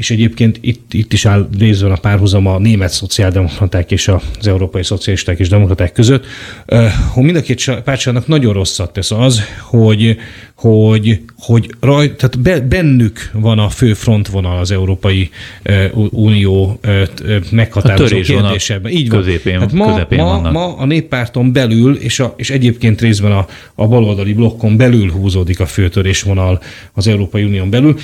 és 0.00 0.10
egyébként 0.10 0.58
itt, 0.60 0.94
itt 0.94 1.12
is 1.12 1.26
áll 1.26 1.48
részben 1.58 1.90
a 1.90 1.96
párhuzam 1.96 2.46
a 2.46 2.58
német 2.58 2.90
szociáldemokraták 2.90 3.90
és 3.90 4.08
az 4.08 4.46
európai 4.46 4.82
szocialisták 4.82 5.38
és 5.38 5.48
demokraták 5.48 5.92
között, 5.92 6.26
hogy 7.12 7.22
mind 7.22 7.36
a 7.36 7.40
két 7.40 7.80
pártságnak 7.84 8.26
nagyon 8.26 8.52
rosszat 8.52 8.92
tesz 8.92 9.10
az, 9.10 9.42
hogy, 9.62 10.16
hogy, 10.54 11.20
hogy 11.38 11.74
raj, 11.80 12.14
tehát 12.16 12.68
bennük 12.68 13.30
van 13.32 13.58
a 13.58 13.68
fő 13.68 13.94
frontvonal 13.94 14.58
az 14.58 14.70
Európai 14.70 15.30
Unió 16.10 16.80
meghatározó 17.50 18.20
kérdésében. 18.20 18.92
Így 18.92 19.08
van. 19.08 19.20
Középén, 19.20 19.58
hát 19.58 19.72
ma, 19.72 19.86
közepén 19.86 20.18
ma, 20.18 20.24
vannak. 20.24 20.52
ma 20.52 20.76
a 20.76 20.84
néppárton 20.84 21.52
belül, 21.52 21.96
és, 21.96 22.20
a, 22.20 22.34
és 22.36 22.50
egyébként 22.50 23.00
részben 23.00 23.32
a, 23.32 23.46
a 23.74 23.86
baloldali 23.86 24.32
blokkon 24.32 24.76
belül 24.76 25.10
húzódik 25.10 25.60
a 25.60 25.66
főtörésvonal 25.66 26.62
az 26.92 27.06
Európai 27.06 27.42
Unión 27.42 27.70
belül. 27.70 27.96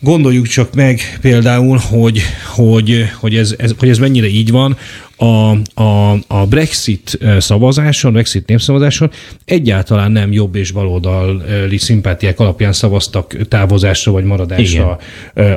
Gondoljuk 0.00 0.46
csak 0.46 0.74
meg 0.74 1.18
például, 1.20 1.78
hogy, 1.78 2.20
hogy, 2.54 3.10
hogy, 3.20 3.36
ez, 3.36 3.54
ez, 3.58 3.74
hogy 3.78 3.88
ez 3.88 3.98
mennyire 3.98 4.26
így 4.26 4.50
van. 4.50 4.76
A, 5.16 5.50
a, 5.82 6.12
a 6.26 6.46
Brexit 6.46 7.18
szavazáson, 7.38 8.12
Brexit 8.12 8.46
népszavazáson 8.46 9.10
egyáltalán 9.44 10.12
nem 10.12 10.32
jobb 10.32 10.54
és 10.54 10.70
baloldali 10.70 11.78
szimpátiák 11.78 12.40
alapján 12.40 12.72
szavaztak 12.72 13.48
távozásra 13.48 14.12
vagy 14.12 14.24
maradásra 14.24 14.98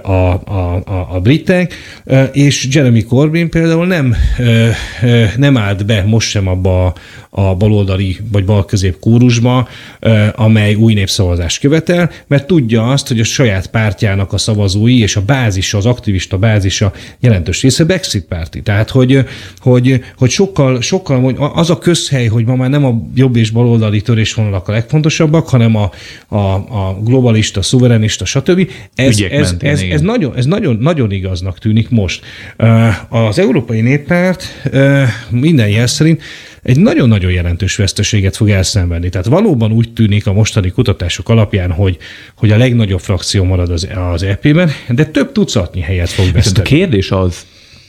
a, 0.02 0.12
a, 0.12 0.34
a, 0.86 1.08
a 1.12 1.20
britek, 1.20 1.74
és 2.32 2.68
Jeremy 2.72 3.04
Corbyn 3.04 3.50
például 3.50 3.86
nem, 3.86 4.16
nem 5.38 5.58
állt 5.58 5.86
be 5.86 6.04
most 6.04 6.30
sem 6.30 6.48
abba 6.48 6.94
a 7.30 7.56
baloldali 7.56 8.18
vagy 8.32 8.46
balközép 8.46 9.00
kórusba, 9.00 9.68
amely 10.36 10.74
új 10.74 10.94
népszavazást 10.94 11.60
követel, 11.60 12.12
mert 12.28 12.48
tudja 12.48 12.88
azt, 12.88 13.08
hogy 13.08 13.20
a 13.20 13.24
saját 13.24 13.68
pártjának 13.68 14.34
a 14.34 14.38
szavazói 14.38 15.00
és 15.00 15.16
a 15.16 15.22
bázisa, 15.22 15.78
az 15.78 15.86
aktivista 15.86 16.38
bázisa 16.38 16.94
jelentős 17.20 17.62
része 17.62 17.84
Brexit 17.84 18.26
párti. 18.26 18.62
Tehát, 18.62 18.90
hogy, 18.90 19.26
hogy, 19.60 20.04
hogy 20.18 20.30
sokkal, 20.30 20.82
sokkal 20.82 21.36
az 21.54 21.70
a 21.70 21.78
közhely, 21.78 22.28
hogy 22.28 22.46
ma 22.46 22.56
már 22.56 22.70
nem 22.70 22.86
a 22.86 23.10
jobb 23.16 23.36
és 23.36 23.50
baloldali 23.50 24.02
törésvonalak 24.02 24.68
a 24.68 24.72
legfontosabbak, 24.72 25.50
hanem 25.50 25.76
a, 25.76 25.92
a, 26.28 26.54
a 26.54 27.00
globalista, 27.04 27.62
szuverenista, 27.62 28.26
stb. 28.26 28.70
Ez, 28.96 29.20
ez, 29.20 29.50
mentén, 29.50 29.70
ez, 29.70 29.82
ez, 29.82 30.02
nagyon, 30.02 30.36
ez 30.36 30.46
nagyon, 30.46 30.78
nagyon 30.78 31.12
igaznak 31.12 31.60
tűnik 31.60 31.90
most. 31.90 32.26
Az 33.10 33.40
Európai 33.40 33.82
Néppárt 33.82 34.70
minden 35.30 35.70
jel 35.70 35.88
szerint 35.88 36.22
egy 36.64 36.80
nagyon-nagyon 36.80 37.32
jelentős 37.32 37.76
veszteséget 37.76 38.36
fog 38.36 38.50
elszenvedni. 38.50 39.10
Tehát 39.10 39.28
valóban 39.28 39.72
úgy 39.72 39.94
tűnik 39.94 40.28
a 40.28 40.34
mostani 40.34 40.70
kutatások 40.70 41.30
alapján, 41.30 41.72
hogy, 41.72 41.98
hogy 42.36 42.52
a 42.52 42.58
legnagyobb 42.58 43.00
frakció 43.00 43.44
marad 43.44 43.70
az, 43.70 43.88
az 44.12 44.24
EP-ben, 44.24 44.72
de 44.90 45.06
több 45.06 45.32
tucatnyi 45.32 45.82
helyet 45.82 46.10
fog 46.10 46.32
veszteni. 46.32 46.60
A 46.60 46.70
kérdés 46.70 47.12
az, 47.12 47.46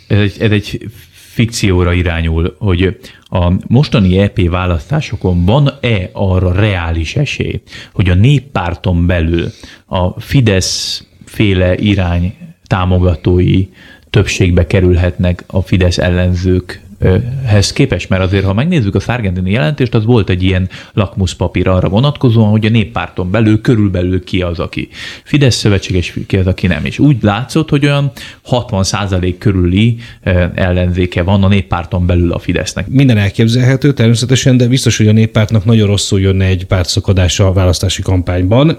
ez 0.07 0.18
egy, 0.18 0.37
ez 0.38 0.51
egy 0.51 0.88
fikcióra 1.32 1.92
irányul, 1.92 2.56
hogy 2.58 2.98
a 3.22 3.52
mostani 3.66 4.18
EP 4.18 4.48
választásokon 4.48 5.44
van-e 5.44 6.10
arra 6.12 6.52
reális 6.52 7.16
esély, 7.16 7.60
hogy 7.92 8.08
a 8.08 8.14
néppárton 8.14 9.06
belül 9.06 9.50
a 9.86 10.20
Fidesz 10.20 11.04
féle 11.24 11.76
irány 11.76 12.34
támogatói 12.64 13.66
többségbe 14.10 14.66
kerülhetnek 14.66 15.44
a 15.46 15.60
Fidesz 15.62 15.98
ellenzők 15.98 16.80
hez 17.46 17.72
képest, 17.72 18.08
mert 18.08 18.22
azért, 18.22 18.44
ha 18.44 18.54
megnézzük 18.54 18.94
a 18.94 19.00
szárgendini 19.00 19.50
jelentést, 19.50 19.94
az 19.94 20.04
volt 20.04 20.30
egy 20.30 20.42
ilyen 20.42 20.68
lakmuszpapír 20.92 21.68
arra 21.68 21.88
vonatkozóan, 21.88 22.50
hogy 22.50 22.66
a 22.66 22.68
néppárton 22.68 23.30
belül 23.30 23.60
körülbelül 23.60 24.24
ki 24.24 24.42
az, 24.42 24.58
aki 24.58 24.88
Fidesz 25.24 25.54
szövetséges, 25.54 26.14
ki 26.26 26.36
az, 26.36 26.46
aki 26.46 26.66
nem. 26.66 26.84
És 26.84 26.98
úgy 26.98 27.16
látszott, 27.20 27.68
hogy 27.68 27.84
olyan 27.84 28.10
60% 28.50 29.34
körüli 29.38 29.96
ellenzéke 30.54 31.22
van 31.22 31.42
a 31.42 31.48
néppárton 31.48 32.06
belül 32.06 32.32
a 32.32 32.38
Fidesznek. 32.38 32.88
Minden 32.88 33.18
elképzelhető 33.18 33.92
természetesen, 33.92 34.56
de 34.56 34.66
biztos, 34.66 34.96
hogy 34.96 35.08
a 35.08 35.12
néppártnak 35.12 35.64
nagyon 35.64 35.86
rosszul 35.86 36.20
jönne 36.20 36.44
egy 36.44 36.66
pártszakadás 36.66 37.40
a 37.40 37.52
választási 37.52 38.02
kampányban 38.02 38.78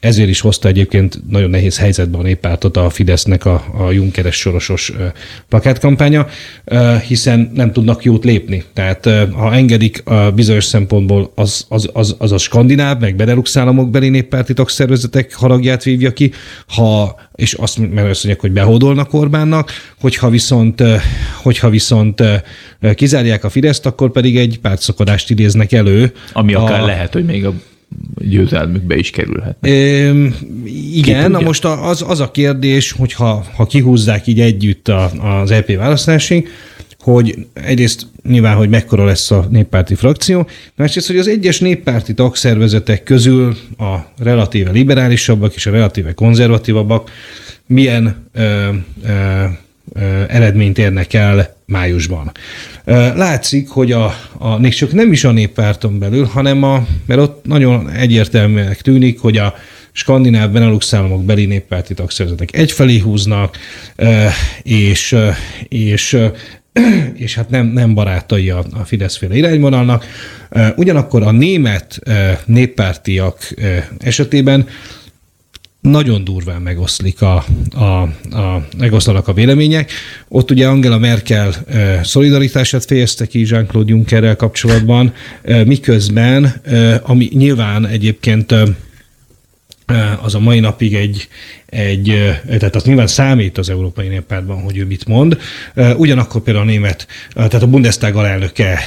ezért 0.00 0.28
is 0.28 0.40
hozta 0.40 0.68
egyébként 0.68 1.20
nagyon 1.30 1.50
nehéz 1.50 1.78
helyzetbe 1.78 2.18
a 2.18 2.22
néppártot 2.22 2.76
a 2.76 2.90
Fidesznek 2.90 3.44
a, 3.44 3.64
a 3.78 3.90
Junkeres 3.90 4.36
sorosos 4.36 4.92
plakátkampánya, 5.48 6.26
hiszen 7.06 7.50
nem 7.54 7.72
tudnak 7.72 8.04
jót 8.04 8.24
lépni. 8.24 8.64
Tehát 8.72 9.08
ha 9.32 9.54
engedik 9.54 10.02
a 10.04 10.30
bizonyos 10.30 10.64
szempontból 10.64 11.32
az, 11.34 11.66
az, 11.68 11.90
az, 11.92 12.16
az 12.18 12.32
a 12.32 12.38
skandináv, 12.38 13.00
meg 13.00 13.16
Benelux 13.16 13.56
államok 13.56 13.90
beli 13.90 14.08
néppárti 14.08 14.52
tagszervezetek 14.52 15.34
haragját 15.34 15.82
vívja 15.82 16.12
ki, 16.12 16.32
ha, 16.66 17.16
és 17.34 17.52
azt, 17.52 17.78
mert 17.78 18.08
azt 18.08 18.24
mondják, 18.24 18.40
hogy 18.40 18.52
behódolnak 18.52 19.14
Orbánnak, 19.14 19.70
hogyha 20.00 20.30
viszont, 20.30 20.82
hogyha 21.42 21.70
viszont 21.70 22.22
kizárják 22.94 23.44
a 23.44 23.48
Fideszt, 23.48 23.86
akkor 23.86 24.10
pedig 24.10 24.36
egy 24.36 24.58
pártszakadást 24.58 25.30
idéznek 25.30 25.72
elő. 25.72 26.12
Ami 26.32 26.54
akár 26.54 26.80
a, 26.80 26.86
lehet, 26.86 27.12
hogy 27.12 27.24
még 27.24 27.46
a 27.46 27.52
győzelmükbe 28.18 28.96
is 28.96 29.10
kerülhet. 29.10 29.66
É, 29.66 30.12
igen, 30.92 31.30
na 31.30 31.40
most 31.40 31.64
az, 31.64 32.04
az 32.06 32.20
a 32.20 32.30
kérdés, 32.30 32.92
hogy 32.92 33.12
ha, 33.12 33.44
ha 33.54 33.66
kihúzzák 33.66 34.26
így 34.26 34.40
együtt 34.40 34.88
a, 34.88 35.10
az 35.40 35.50
EP 35.50 35.76
választásig, 35.76 36.48
hogy 36.98 37.46
egyrészt 37.52 38.06
nyilván, 38.28 38.56
hogy 38.56 38.68
mekkora 38.68 39.04
lesz 39.04 39.30
a 39.30 39.46
néppárti 39.50 39.94
frakció, 39.94 40.48
másrészt, 40.74 41.06
hogy 41.06 41.18
az 41.18 41.28
egyes 41.28 41.60
néppárti 41.60 42.14
tagszervezetek 42.14 43.02
közül 43.02 43.56
a 43.78 43.96
relatíve 44.18 44.70
liberálisabbak 44.70 45.54
és 45.54 45.66
a 45.66 45.70
relatíve 45.70 46.12
konzervatívabbak 46.12 47.10
milyen 47.66 48.28
ö, 48.32 48.68
ö, 49.04 49.44
eredményt 50.28 50.78
érnek 50.78 51.14
el 51.14 51.55
májusban. 51.66 52.32
Látszik, 53.14 53.68
hogy 53.68 53.92
a, 53.92 54.14
a 54.38 54.58
még 54.58 54.74
csak 54.74 54.92
nem 54.92 55.12
is 55.12 55.24
a 55.24 55.30
néppárton 55.30 55.98
belül, 55.98 56.24
hanem 56.24 56.62
a, 56.62 56.86
mert 57.06 57.20
ott 57.20 57.44
nagyon 57.46 57.90
egyértelműen 57.90 58.76
tűnik, 58.82 59.20
hogy 59.20 59.36
a 59.36 59.54
skandináv 59.92 60.50
Benelux 60.50 60.94
államok 60.94 61.24
beli 61.24 61.46
néppárti 61.46 61.94
tagszervezetek 61.94 62.56
egyfelé 62.56 62.98
húznak, 62.98 63.56
és, 64.62 65.16
és 65.68 66.18
és 67.14 67.34
hát 67.34 67.50
nem, 67.50 67.66
nem 67.66 67.94
barátai 67.94 68.50
a, 68.50 68.64
a 68.72 68.84
Fidesz-féle 68.84 69.36
irányvonalnak. 69.36 70.04
Ugyanakkor 70.76 71.22
a 71.22 71.30
német 71.30 71.98
néppártiak 72.44 73.54
esetében 73.98 74.66
nagyon 75.90 76.24
durván 76.24 76.62
megoszlik 76.62 77.22
a, 77.22 77.44
a, 77.70 77.82
a, 77.82 78.66
megoszlanak 78.78 79.28
a 79.28 79.32
vélemények. 79.32 79.90
Ott 80.28 80.50
ugye 80.50 80.66
Angela 80.66 80.98
Merkel 80.98 81.54
szolidaritását 82.02 82.84
fejezte 82.84 83.26
ki 83.26 83.46
Jean-Claude 83.48 83.92
Junckerrel 83.92 84.36
kapcsolatban, 84.36 85.12
miközben, 85.64 86.60
ami 87.02 87.28
nyilván 87.32 87.86
egyébként 87.86 88.54
az 90.22 90.34
a 90.34 90.38
mai 90.38 90.60
napig 90.60 90.94
egy, 90.94 91.28
egy, 91.66 92.32
tehát 92.58 92.74
az 92.74 92.84
nyilván 92.84 93.06
számít 93.06 93.58
az 93.58 93.70
Európai 93.70 94.08
Néppártban, 94.08 94.62
hogy 94.62 94.76
ő 94.76 94.84
mit 94.84 95.06
mond. 95.06 95.38
Ugyanakkor 95.96 96.40
például 96.42 96.64
a 96.64 96.68
német, 96.70 97.06
tehát 97.34 97.62
a 97.62 97.66
Bundestag 97.66 98.16
alelnöke 98.16 98.78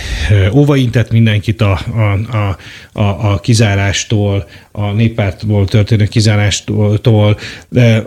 óvaintett 0.53 1.11
mindenkit 1.11 1.61
a, 1.61 1.79
a, 1.95 2.37
a, 2.37 2.57
a, 2.93 3.31
a 3.31 3.39
kizárástól, 3.39 4.47
a 4.71 4.91
néppártból 4.91 5.67
történő 5.67 6.05
kizárástól, 6.05 6.99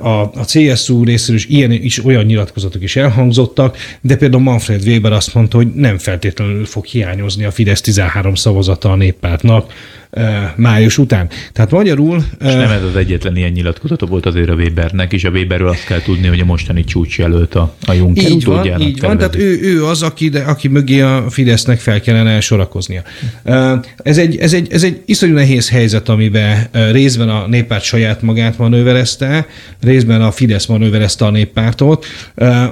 a, 0.00 0.09
a 0.09 0.44
CSU 0.44 1.05
részéről 1.05 1.37
is 1.37 1.46
ilyen 1.46 1.70
is 1.70 2.05
olyan 2.05 2.24
nyilatkozatok 2.24 2.83
is 2.83 2.96
elhangzottak, 2.96 3.76
de 4.00 4.16
például 4.16 4.42
Manfred 4.42 4.87
Weber 4.87 5.12
azt 5.12 5.35
mondta, 5.35 5.57
hogy 5.57 5.74
nem 5.74 5.98
feltétlenül 5.98 6.66
fog 6.66 6.85
hiányozni 6.85 7.44
a 7.44 7.50
Fidesz 7.50 7.81
13 7.81 8.35
szavazata 8.35 8.90
a 8.90 8.96
néppártnak 8.96 9.72
május 10.57 10.98
után. 10.98 11.29
Tehát 11.53 11.70
magyarul... 11.70 12.25
És 12.40 12.53
nem 12.53 12.70
ez 12.70 12.83
az 12.83 12.96
egyetlen 12.96 13.37
ilyen 13.37 13.51
nyilatkozata 13.51 14.07
volt 14.07 14.27
azért 14.27 14.48
a 14.48 14.55
Webernek, 14.55 15.12
és 15.12 15.25
a 15.25 15.31
Weberről 15.31 15.68
azt 15.68 15.85
kell 15.85 16.01
tudni, 16.01 16.27
hogy 16.27 16.40
a 16.40 16.44
mostani 16.44 16.85
csúcs 16.85 17.18
jelölt 17.18 17.55
a, 17.55 17.75
a 17.87 17.92
Juncker 17.92 18.31
Így 18.31 18.44
van, 18.44 18.81
így 18.81 19.01
van, 19.01 19.16
tehát 19.16 19.37
ő, 19.37 19.61
ő 19.62 19.85
az, 19.85 20.03
aki, 20.03 20.29
de, 20.29 20.40
aki 20.40 20.68
mögé 20.68 21.01
a 21.01 21.25
Fidesznek 21.31 21.81
fel 21.81 22.01
kellene 22.01 22.40
sorakoznia. 22.40 23.03
Ez 23.96 24.18
egy, 24.18 24.37
ez 24.37 24.53
egy, 24.53 24.72
ez 24.72 24.83
egy 24.83 25.03
iszonyú 25.05 25.35
nehéz 25.35 25.70
helyzet, 25.70 26.09
amiben 26.09 26.68
részben 26.72 27.29
a 27.29 27.46
néppárt 27.46 27.85
saját 27.85 28.22
magát 28.22 28.59
manőverezte, 28.59 29.46
részben 29.81 30.22
a 30.22 30.31
Fidesz 30.31 30.66
manőverezte 30.66 31.25
a 31.25 31.31
néppártot. 31.31 32.07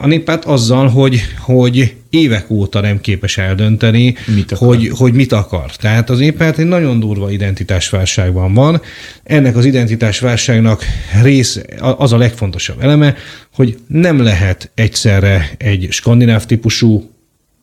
A 0.01 0.07
néppárt 0.07 0.45
azzal, 0.45 0.89
hogy, 0.89 1.21
hogy 1.39 1.95
évek 2.11 2.51
óta 2.51 2.81
nem 2.81 3.01
képes 3.01 3.39
eldönteni, 3.39 4.15
mit 4.35 4.51
hogy, 4.51 4.89
hogy 4.89 5.13
mit 5.13 5.33
akar. 5.33 5.77
Tehát 5.77 6.11
az 6.11 6.21
éppárt 6.21 6.59
egy 6.59 6.67
nagyon 6.67 7.01
durva 7.01 7.31
identitásválságban 7.31 8.55
van. 8.55 8.81
Ennek 9.23 9.57
az 9.57 9.65
identitásválságnak 9.65 10.85
rész, 11.23 11.61
az 11.79 12.13
a 12.13 12.17
legfontosabb 12.17 12.83
eleme, 12.83 13.15
hogy 13.55 13.79
nem 13.87 14.23
lehet 14.23 14.71
egyszerre 14.75 15.51
egy 15.59 15.87
skandináv 15.91 16.45
típusú 16.45 17.11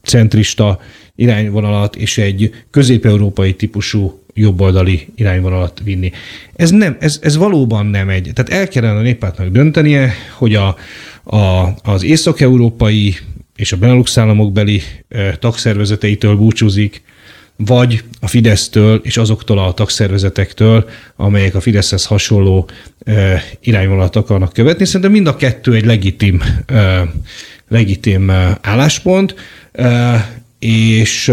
centrista 0.03 0.79
irányvonalat 1.15 1.95
és 1.95 2.17
egy 2.17 2.49
közép-európai 2.71 3.53
típusú 3.53 4.21
jobboldali 4.33 5.07
irányvonalat 5.15 5.81
vinni. 5.83 6.11
Ez, 6.55 6.69
nem, 6.69 6.97
ez, 6.99 7.19
ez 7.21 7.37
valóban 7.37 7.85
nem 7.85 8.09
egy. 8.09 8.31
Tehát 8.33 8.61
el 8.61 8.67
kellene 8.67 8.99
a 8.99 9.01
néppártnak 9.01 9.47
döntenie, 9.47 10.13
hogy 10.37 10.55
a, 10.55 10.75
a, 11.23 11.73
az 11.83 12.03
észak-európai 12.03 13.15
és 13.57 13.71
a 13.71 13.77
Benelux 13.77 14.17
államok 14.17 14.51
beli 14.51 14.81
tagszervezeteitől 15.39 16.35
búcsúzik, 16.35 17.01
vagy 17.55 18.03
a 18.19 18.27
Fidesztől 18.27 19.01
és 19.03 19.17
azoktól 19.17 19.59
a 19.59 19.73
tagszervezetektől, 19.73 20.89
amelyek 21.15 21.55
a 21.55 21.61
Fideszhez 21.61 22.05
hasonló 22.05 22.69
irányvonalat 23.59 24.15
akarnak 24.15 24.53
követni. 24.53 24.85
Szerintem 24.85 25.11
mind 25.11 25.27
a 25.27 25.35
kettő 25.35 25.73
egy 25.73 25.85
legitim, 25.85 26.41
legitim 27.67 28.31
álláspont, 28.61 29.35
és 30.59 31.31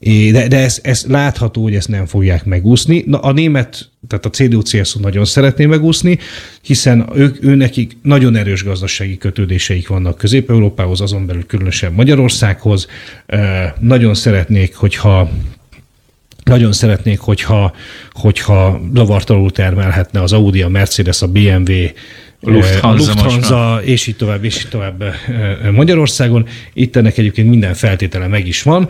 de, 0.00 0.48
de 0.48 0.58
ez, 0.58 0.78
ez 0.82 1.04
látható, 1.08 1.62
hogy 1.62 1.74
ezt 1.74 1.88
nem 1.88 2.06
fogják 2.06 2.44
megúszni. 2.44 3.04
Na, 3.06 3.18
a 3.18 3.32
német, 3.32 3.90
tehát 4.08 4.26
a 4.26 4.30
CDU-CSU 4.30 5.00
nagyon 5.00 5.24
szeretné 5.24 5.66
megúszni, 5.66 6.18
hiszen 6.62 7.08
ők, 7.14 7.44
ő 7.44 7.54
nekik 7.54 7.96
nagyon 8.02 8.36
erős 8.36 8.64
gazdasági 8.64 9.18
kötődéseik 9.18 9.88
vannak 9.88 10.18
Közép-Európához, 10.18 11.00
azon 11.00 11.26
belül 11.26 11.46
különösen 11.46 11.92
Magyarországhoz. 11.92 12.86
Nagyon 13.78 14.14
szeretnék, 14.14 14.74
hogyha 14.74 15.30
nagyon 16.44 16.72
szeretnék, 16.72 17.18
hogyha, 17.18 17.74
hogyha 18.12 18.80
zavartalanul 18.94 19.50
termelhetne 19.50 20.22
az 20.22 20.32
Audi, 20.32 20.62
a 20.62 20.68
Mercedes, 20.68 21.22
a 21.22 21.26
BMW, 21.26 21.72
Lufthansa, 22.40 23.10
a 23.10 23.14
Lufthansa 23.14 23.80
és 23.84 24.06
így 24.06 24.16
tovább, 24.16 24.44
és 24.44 24.56
így 24.56 24.68
tovább 24.68 25.04
Magyarországon. 25.72 26.46
Itt 26.72 26.96
ennek 26.96 27.18
egyébként 27.18 27.48
minden 27.48 27.74
feltétele 27.74 28.26
meg 28.26 28.46
is 28.46 28.62
van. 28.62 28.88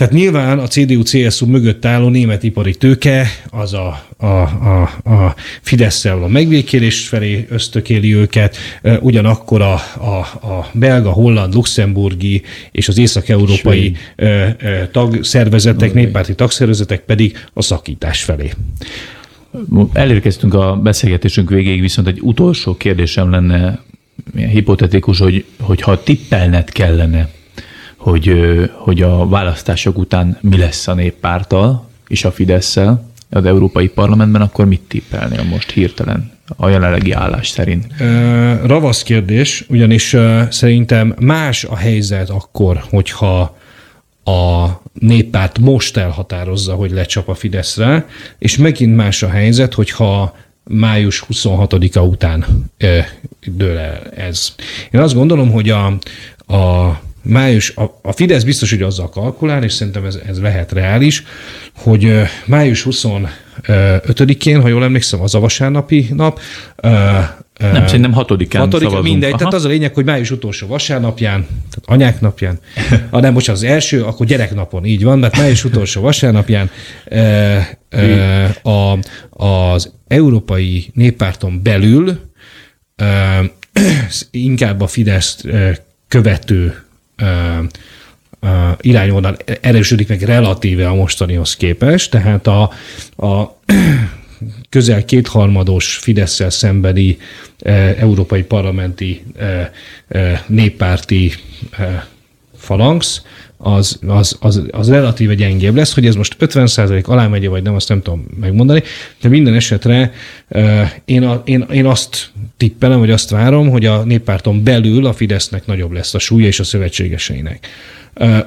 Tehát 0.00 0.14
nyilván 0.14 0.58
a 0.58 0.66
CDU-CSU 0.66 1.46
mögött 1.46 1.84
álló 1.84 2.08
német 2.08 2.42
ipari 2.42 2.74
tőke 2.74 3.26
az 3.50 3.74
a, 3.74 4.06
a, 4.16 4.26
a, 4.26 4.80
a 5.04 5.34
fidesz 5.60 6.04
a 6.04 6.28
megvékélés 6.28 7.08
felé 7.08 7.46
ösztökéli 7.50 8.14
őket, 8.14 8.56
ugyanakkor 9.00 9.62
a, 9.62 9.72
a, 9.98 10.46
a 10.46 10.70
belga, 10.72 11.10
holland, 11.10 11.54
luxemburgi 11.54 12.42
és 12.72 12.88
az 12.88 12.98
észak-európai 12.98 13.96
tagszervezetek, 14.92 15.94
néppárti 15.94 16.34
tagszervezetek 16.34 17.00
pedig 17.00 17.46
a 17.52 17.62
szakítás 17.62 18.22
felé. 18.22 18.50
Elérkeztünk 19.92 20.54
a 20.54 20.76
beszélgetésünk 20.76 21.50
végéig, 21.50 21.80
viszont 21.80 22.08
egy 22.08 22.20
utolsó 22.22 22.76
kérdésem 22.76 23.30
lenne, 23.30 23.78
hipotetikus, 24.34 25.18
hogy, 25.18 25.44
hogy 25.60 25.80
ha 25.80 26.02
tippelnet 26.02 26.70
kellene, 26.70 27.28
hogy, 27.96 28.34
hogy 28.72 29.02
a 29.02 29.28
választások 29.28 29.98
után 29.98 30.38
mi 30.40 30.56
lesz 30.56 30.88
a 30.88 30.94
néppárttal 30.94 31.88
és 32.08 32.24
a 32.24 32.30
fidesz 32.30 32.76
az 33.30 33.44
Európai 33.44 33.88
Parlamentben, 33.88 34.42
akkor 34.42 34.66
mit 34.66 34.80
tippelnél 34.88 35.42
most 35.42 35.70
hirtelen 35.70 36.30
a 36.56 36.68
jelenlegi 36.68 37.12
állás 37.12 37.48
szerint? 37.48 37.86
Ravasz 38.64 39.02
kérdés, 39.02 39.64
ugyanis 39.68 40.16
szerintem 40.50 41.14
más 41.20 41.64
a 41.64 41.76
helyzet 41.76 42.30
akkor, 42.30 42.82
hogyha 42.90 43.58
a 44.30 44.82
néppárt 44.92 45.58
most 45.58 45.96
elhatározza, 45.96 46.74
hogy 46.74 46.90
lecsap 46.90 47.28
a 47.28 47.34
Fideszre, 47.34 48.06
és 48.38 48.56
megint 48.56 48.96
más 48.96 49.22
a 49.22 49.28
helyzet, 49.28 49.74
hogyha 49.74 50.36
május 50.64 51.24
26-a 51.32 52.00
után 52.00 52.44
dől 53.46 53.78
el 53.78 54.02
ez. 54.16 54.54
Én 54.90 55.00
azt 55.00 55.14
gondolom, 55.14 55.50
hogy 55.50 55.70
a, 55.70 55.86
a 56.56 57.00
május, 57.22 57.76
a, 57.76 57.98
a 58.02 58.12
Fidesz 58.12 58.42
biztos, 58.42 58.70
hogy 58.70 58.82
azzal 58.82 59.08
kalkulál, 59.08 59.64
és 59.64 59.72
szerintem 59.72 60.04
ez, 60.04 60.18
ez 60.26 60.40
lehet 60.40 60.72
reális, 60.72 61.24
hogy 61.76 62.12
május 62.46 62.86
25-én, 62.90 64.60
ha 64.60 64.68
jól 64.68 64.84
emlékszem, 64.84 65.20
az 65.20 65.34
a 65.34 65.40
vasárnapi 65.40 66.08
nap, 66.14 66.40
nem, 67.60 67.86
szerintem 67.86 68.12
hatodikán 68.12 68.62
hatodik, 68.62 68.88
szavazunk. 68.88 69.12
mindegy, 69.12 69.30
Aha. 69.30 69.38
tehát 69.38 69.54
az 69.54 69.64
a 69.64 69.68
lényeg, 69.68 69.94
hogy 69.94 70.04
május 70.04 70.30
utolsó 70.30 70.66
vasárnapján, 70.66 71.46
tehát 71.46 71.84
anyák 71.84 72.20
napján, 72.20 72.58
ah, 73.10 73.20
nem, 73.20 73.32
most 73.32 73.48
az 73.48 73.62
első, 73.62 74.04
akkor 74.04 74.26
gyereknapon, 74.26 74.84
így 74.84 75.04
van, 75.04 75.18
mert 75.18 75.36
május 75.36 75.64
utolsó 75.64 76.00
vasárnapján 76.00 76.70
e, 77.04 77.18
e, 77.88 78.44
a, 78.62 78.98
az 79.30 79.92
Európai 80.08 80.90
Néppárton 80.94 81.62
belül 81.62 82.20
e, 82.96 83.40
inkább 84.30 84.80
a 84.80 84.86
Fidesz 84.86 85.44
követő 86.08 86.74
irányvonal 88.80 89.36
erősödik 89.60 90.08
meg 90.08 90.22
relatíve 90.22 90.88
a 90.88 90.94
mostanihoz 90.94 91.56
képest, 91.56 92.10
tehát 92.10 92.46
a, 92.46 92.62
a 93.26 93.56
közel 94.68 95.04
kétharmados 95.04 95.96
fidesz 95.96 96.42
szembeni 96.48 97.18
európai 97.98 98.42
parlamenti 98.42 99.22
néppárti 100.46 101.32
falanx, 102.56 103.22
az, 103.62 103.98
az, 104.06 104.36
az, 104.40 104.62
az 104.70 104.90
relatíve 104.90 105.34
gyengébb 105.34 105.74
lesz, 105.74 105.94
hogy 105.94 106.06
ez 106.06 106.14
most 106.14 106.36
50% 106.40 107.04
alá 107.04 107.26
megy, 107.26 107.48
vagy 107.48 107.62
nem, 107.62 107.74
azt 107.74 107.88
nem 107.88 108.02
tudom 108.02 108.26
megmondani, 108.40 108.82
de 109.20 109.28
minden 109.28 109.54
esetre 109.54 110.12
én, 111.04 111.22
a, 111.22 111.42
én, 111.44 111.66
én 111.72 111.86
azt 111.86 112.30
tippelem, 112.60 112.98
vagy 112.98 113.10
azt 113.10 113.30
várom, 113.30 113.68
hogy 113.68 113.86
a 113.86 114.02
néppárton 114.04 114.64
belül 114.64 115.06
a 115.06 115.12
Fidesznek 115.12 115.66
nagyobb 115.66 115.92
lesz 115.92 116.14
a 116.14 116.18
súlya 116.18 116.46
és 116.46 116.60
a 116.60 116.64
szövetségeseinek. 116.64 117.66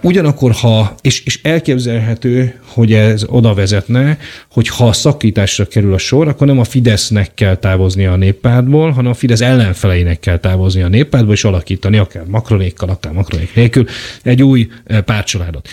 Ugyanakkor, 0.01 0.51
ha, 0.51 0.95
és, 1.01 1.25
és 1.25 1.39
elképzelhető, 1.43 2.59
hogy 2.65 2.93
ez 2.93 3.23
oda 3.27 3.53
vezetne, 3.53 4.17
hogy 4.51 4.67
ha 4.67 4.93
szakításra 4.93 5.65
kerül 5.65 5.93
a 5.93 5.97
sor, 5.97 6.27
akkor 6.27 6.47
nem 6.47 6.59
a 6.59 6.63
Fidesznek 6.63 7.33
kell 7.33 7.55
távozni 7.55 8.05
a 8.05 8.15
néppártból, 8.15 8.91
hanem 8.91 9.11
a 9.11 9.15
Fidesz 9.15 9.41
ellenfeleinek 9.41 10.19
kell 10.19 10.37
távozni 10.37 10.81
a 10.81 10.87
néppártból, 10.87 11.33
és 11.33 11.43
alakítani 11.43 11.97
akár 11.97 12.25
makronékkal, 12.25 12.89
akár 12.89 13.13
makronék 13.13 13.55
nélkül 13.55 13.85
egy 14.23 14.43
új 14.43 14.67
pártcsaládot. 15.05 15.67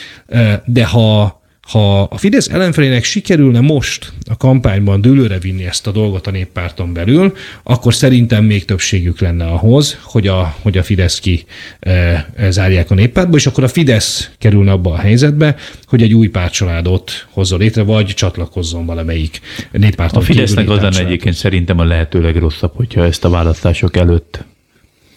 De 0.65 0.85
ha 0.85 1.40
ha 1.71 2.03
a 2.03 2.17
Fidesz 2.17 2.49
ellenfelének 2.49 3.05
sikerülne 3.05 3.61
most 3.61 4.13
a 4.31 4.37
kampányban 4.37 5.01
dőlőre 5.01 5.39
vinni 5.39 5.65
ezt 5.65 5.87
a 5.87 5.91
dolgot 5.91 6.27
a 6.27 6.31
néppárton 6.31 6.93
belül, 6.93 7.37
akkor 7.63 7.95
szerintem 7.95 8.45
még 8.45 8.65
többségük 8.65 9.21
lenne 9.21 9.45
ahhoz, 9.45 9.99
hogy 10.03 10.27
a, 10.27 10.57
hogy 10.63 10.79
a 10.79 10.83
Fidesz 10.83 11.21
ki 11.21 11.45
e, 11.81 11.91
e, 12.37 12.51
zárják 12.51 12.91
a 12.91 12.95
néppártba, 12.95 13.37
és 13.37 13.47
akkor 13.47 13.65
a 13.65 13.69
Fidesz 13.69 14.31
kerülne 14.39 14.73
abba 14.73 14.93
a 14.93 14.97
helyzetbe, 14.97 15.57
hogy 15.85 16.03
egy 16.03 16.15
új 16.15 16.29
pártcsaládot 16.29 17.27
hozzon 17.31 17.59
létre, 17.59 17.83
vagy 17.83 18.07
csatlakozzon 18.07 18.87
valamelyik 18.87 19.41
néppárton 19.73 20.23
A 20.23 20.25
Fidesznek 20.25 20.69
az 20.69 20.81
lenne 20.81 20.99
egyébként 20.99 21.35
szerintem 21.35 21.79
a 21.79 21.85
lehető 21.85 22.21
legrosszabb, 22.21 22.73
hogyha 22.75 23.05
ezt 23.05 23.25
a 23.25 23.31
választások 23.31 23.97
előtt 23.97 24.45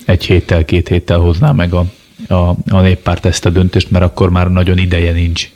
egy 0.05 0.25
héttel, 0.25 0.65
két 0.65 0.87
héttel 0.87 1.19
hozná 1.19 1.51
meg 1.51 1.73
a, 1.73 1.85
a, 2.27 2.55
a 2.69 2.81
néppárt 2.81 3.25
ezt 3.25 3.45
a 3.45 3.49
döntést, 3.49 3.91
mert 3.91 4.05
akkor 4.05 4.29
már 4.29 4.51
nagyon 4.51 4.77
ideje 4.77 5.11
nincs 5.11 5.49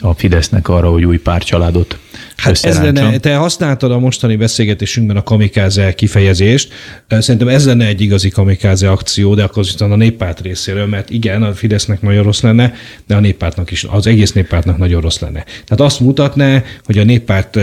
a 0.00 0.14
Fidesznek 0.14 0.68
arra, 0.68 0.90
hogy 0.90 1.04
új 1.04 1.18
párcsaládot 1.18 1.98
Hát 2.36 2.64
ez 2.64 2.82
lenne, 2.82 3.18
te 3.18 3.36
használtad 3.36 3.92
a 3.92 3.98
mostani 3.98 4.36
beszélgetésünkben 4.36 5.16
a 5.16 5.22
kamikáze 5.22 5.94
kifejezést. 5.94 6.72
Szerintem 7.08 7.48
ez 7.48 7.66
lenne 7.66 7.86
egy 7.86 8.00
igazi 8.00 8.28
kamikáze 8.28 8.90
akció, 8.90 9.34
de 9.34 9.42
akkor 9.42 9.66
a 9.78 9.84
néppárt 9.84 10.40
részéről, 10.40 10.86
mert 10.86 11.10
igen, 11.10 11.42
a 11.42 11.54
Fidesznek 11.54 12.02
nagyon 12.02 12.22
rossz 12.22 12.40
lenne, 12.40 12.74
de 13.06 13.16
a 13.16 13.20
néppártnak 13.20 13.70
is, 13.70 13.84
az 13.84 14.06
egész 14.06 14.32
néppártnak 14.32 14.78
nagyon 14.78 15.00
rossz 15.00 15.18
lenne. 15.18 15.42
Tehát 15.42 15.80
azt 15.80 16.00
mutatná, 16.00 16.62
hogy 16.84 16.98
a 16.98 17.04
néppárt 17.04 17.58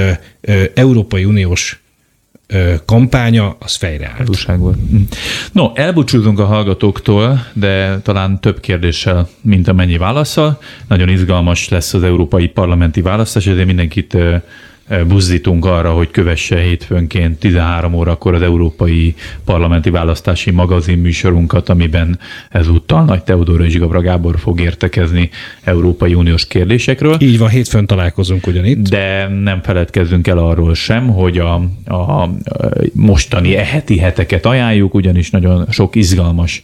Európai 0.73 1.25
Uniós 1.25 1.81
kampánya, 2.85 3.55
az 3.59 3.75
fejreállt. 3.75 4.43
volt. 4.57 4.77
Hm. 4.89 4.95
No, 5.51 5.71
elbúcsúzunk 5.73 6.39
a 6.39 6.45
hallgatóktól, 6.45 7.45
de 7.53 7.99
talán 7.99 8.39
több 8.39 8.59
kérdéssel, 8.59 9.27
mint 9.41 9.67
amennyi 9.67 9.97
válaszsal. 9.97 10.59
Nagyon 10.87 11.09
izgalmas 11.09 11.69
lesz 11.69 11.93
az 11.93 12.03
európai 12.03 12.47
parlamenti 12.47 13.01
választás, 13.01 13.47
ezért 13.47 13.65
mindenkit 13.65 14.17
buzdítunk 15.07 15.65
arra, 15.65 15.91
hogy 15.91 16.11
kövesse 16.11 16.59
hétfőnként 16.59 17.39
13 17.39 17.93
órakor 17.93 18.33
az 18.33 18.41
Európai 18.41 19.15
Parlamenti 19.45 19.89
Választási 19.89 20.51
Magazin 20.51 20.97
műsorunkat, 20.97 21.69
amiben 21.69 22.19
ezúttal 22.49 23.03
Nagy 23.03 23.23
Teodóra 23.23 23.65
és 23.65 23.79
Gabra 23.79 24.01
Gábor 24.01 24.39
fog 24.39 24.59
értekezni 24.59 25.29
Európai 25.63 26.13
Uniós 26.13 26.47
kérdésekről. 26.47 27.15
Így 27.19 27.38
van, 27.38 27.49
hétfőn 27.49 27.85
találkozunk 27.85 28.47
ugyanitt. 28.47 28.89
De 28.89 29.27
nem 29.27 29.61
feledkezzünk 29.61 30.27
el 30.27 30.38
arról 30.38 30.73
sem, 30.73 31.07
hogy 31.07 31.38
a, 31.38 31.53
a 31.85 32.29
mostani 32.93 33.55
heti 33.55 33.97
heteket 33.97 34.45
ajánljuk, 34.45 34.93
ugyanis 34.93 35.29
nagyon 35.29 35.65
sok 35.69 35.95
izgalmas 35.95 36.61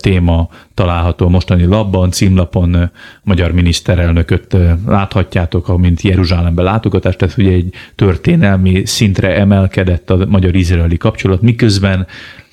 téma 0.00 0.48
található 0.78 1.28
mostani 1.28 1.64
labban, 1.64 2.10
címlapon 2.10 2.90
magyar 3.22 3.52
miniszterelnököt 3.52 4.56
láthatjátok, 4.86 5.68
amint 5.68 6.02
Jeruzsálembe 6.02 6.62
látogatást 6.62 7.18
tesz, 7.18 7.36
ugye 7.36 7.52
egy 7.52 7.74
történelmi 7.94 8.86
szintre 8.86 9.36
emelkedett 9.36 10.10
a 10.10 10.26
magyar-izraeli 10.28 10.96
kapcsolat, 10.96 11.42
miközben 11.42 12.06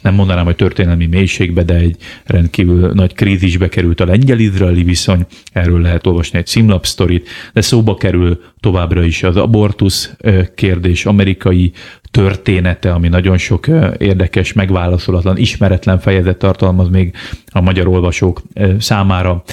nem 0.05 0.13
mondanám, 0.13 0.45
hogy 0.45 0.55
történelmi 0.55 1.05
mélységbe, 1.05 1.63
de 1.63 1.75
egy 1.75 1.95
rendkívül 2.25 2.91
nagy 2.93 3.13
krízisbe 3.13 3.69
került 3.69 3.99
a 3.99 4.05
lengyel-izraeli 4.05 4.83
viszony, 4.83 5.25
erről 5.51 5.81
lehet 5.81 6.07
olvasni 6.07 6.37
egy 6.37 6.45
címlapsztorit, 6.45 7.29
de 7.53 7.61
szóba 7.61 7.95
kerül 7.95 8.41
továbbra 8.59 9.03
is 9.03 9.23
az 9.23 9.37
abortusz 9.37 10.15
kérdés, 10.55 11.05
amerikai 11.05 11.71
története, 12.11 12.91
ami 12.93 13.07
nagyon 13.07 13.37
sok 13.37 13.67
érdekes, 13.97 14.53
megválaszolatlan, 14.53 15.37
ismeretlen 15.37 15.99
fejezet 15.99 16.37
tartalmaz 16.37 16.89
még 16.89 17.15
a 17.45 17.61
magyar 17.61 17.87
olvasók 17.87 18.41
számára, 18.79 19.43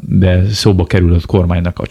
de 0.00 0.44
szóba 0.50 0.84
kerül 0.84 1.14
az 1.14 1.24
kormánynak 1.24 1.78
a 1.78 1.86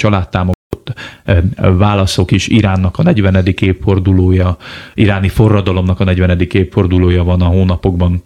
válaszok 1.55 2.31
is. 2.31 2.47
Iránnak 2.47 2.97
a 2.97 3.03
40. 3.03 3.45
évfordulója, 3.59 4.57
iráni 4.93 5.29
forradalomnak 5.29 5.99
a 5.99 6.03
40. 6.03 6.39
évfordulója 6.51 7.23
van 7.23 7.41
a 7.41 7.45
hónapokban, 7.45 8.21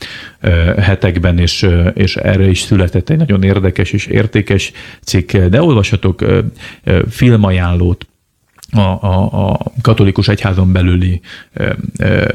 hetekben, 0.78 1.38
és, 1.38 1.68
és 1.94 2.16
erre 2.16 2.50
is 2.50 2.60
született 2.60 3.10
egy 3.10 3.18
nagyon 3.18 3.44
érdekes 3.44 3.92
és 3.92 4.06
értékes 4.06 4.72
cikk. 5.02 5.38
De 5.38 5.62
olvasatok 5.62 6.26
filmajánlót, 7.10 8.08
a, 8.74 8.80
a, 8.80 9.50
a 9.50 9.60
katolikus 9.82 10.28
egyházon 10.28 10.72
belüli 10.72 11.22
ö, 11.54 11.74
ö, 11.98 12.26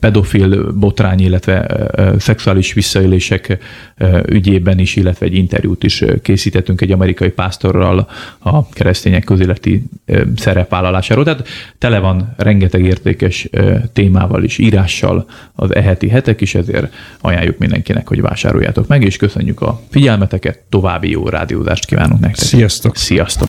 pedofil 0.00 0.72
botrány, 0.72 1.20
illetve 1.20 1.66
ö, 1.92 2.14
szexuális 2.18 2.72
visszaélések 2.72 3.58
ö, 3.96 4.20
ügyében 4.26 4.78
is, 4.78 4.96
illetve 4.96 5.26
egy 5.26 5.34
interjút 5.34 5.84
is 5.84 6.04
készítettünk 6.22 6.80
egy 6.80 6.92
amerikai 6.92 7.30
pásztorral 7.30 8.08
a 8.38 8.68
keresztények 8.68 9.24
közéleti 9.24 9.84
ö, 10.06 10.22
szerepvállalásáról. 10.36 11.24
Tehát 11.24 11.48
tele 11.78 11.98
van 11.98 12.34
rengeteg 12.36 12.84
értékes 12.84 13.48
ö, 13.50 13.76
témával 13.92 14.44
is, 14.44 14.58
írással 14.58 15.26
az 15.54 15.74
eheti 15.74 16.08
hetek 16.08 16.40
is, 16.40 16.54
ezért 16.54 16.94
ajánljuk 17.20 17.58
mindenkinek, 17.58 18.08
hogy 18.08 18.20
vásároljátok 18.20 18.86
meg, 18.86 19.02
és 19.02 19.16
köszönjük 19.16 19.60
a 19.60 19.80
figyelmeteket, 19.90 20.58
további 20.68 21.10
jó 21.10 21.28
rádiózást 21.28 21.86
kívánunk 21.86 22.20
nektek. 22.20 22.44
Sziasztok! 22.44 22.96
Sziasztok! 22.96 23.36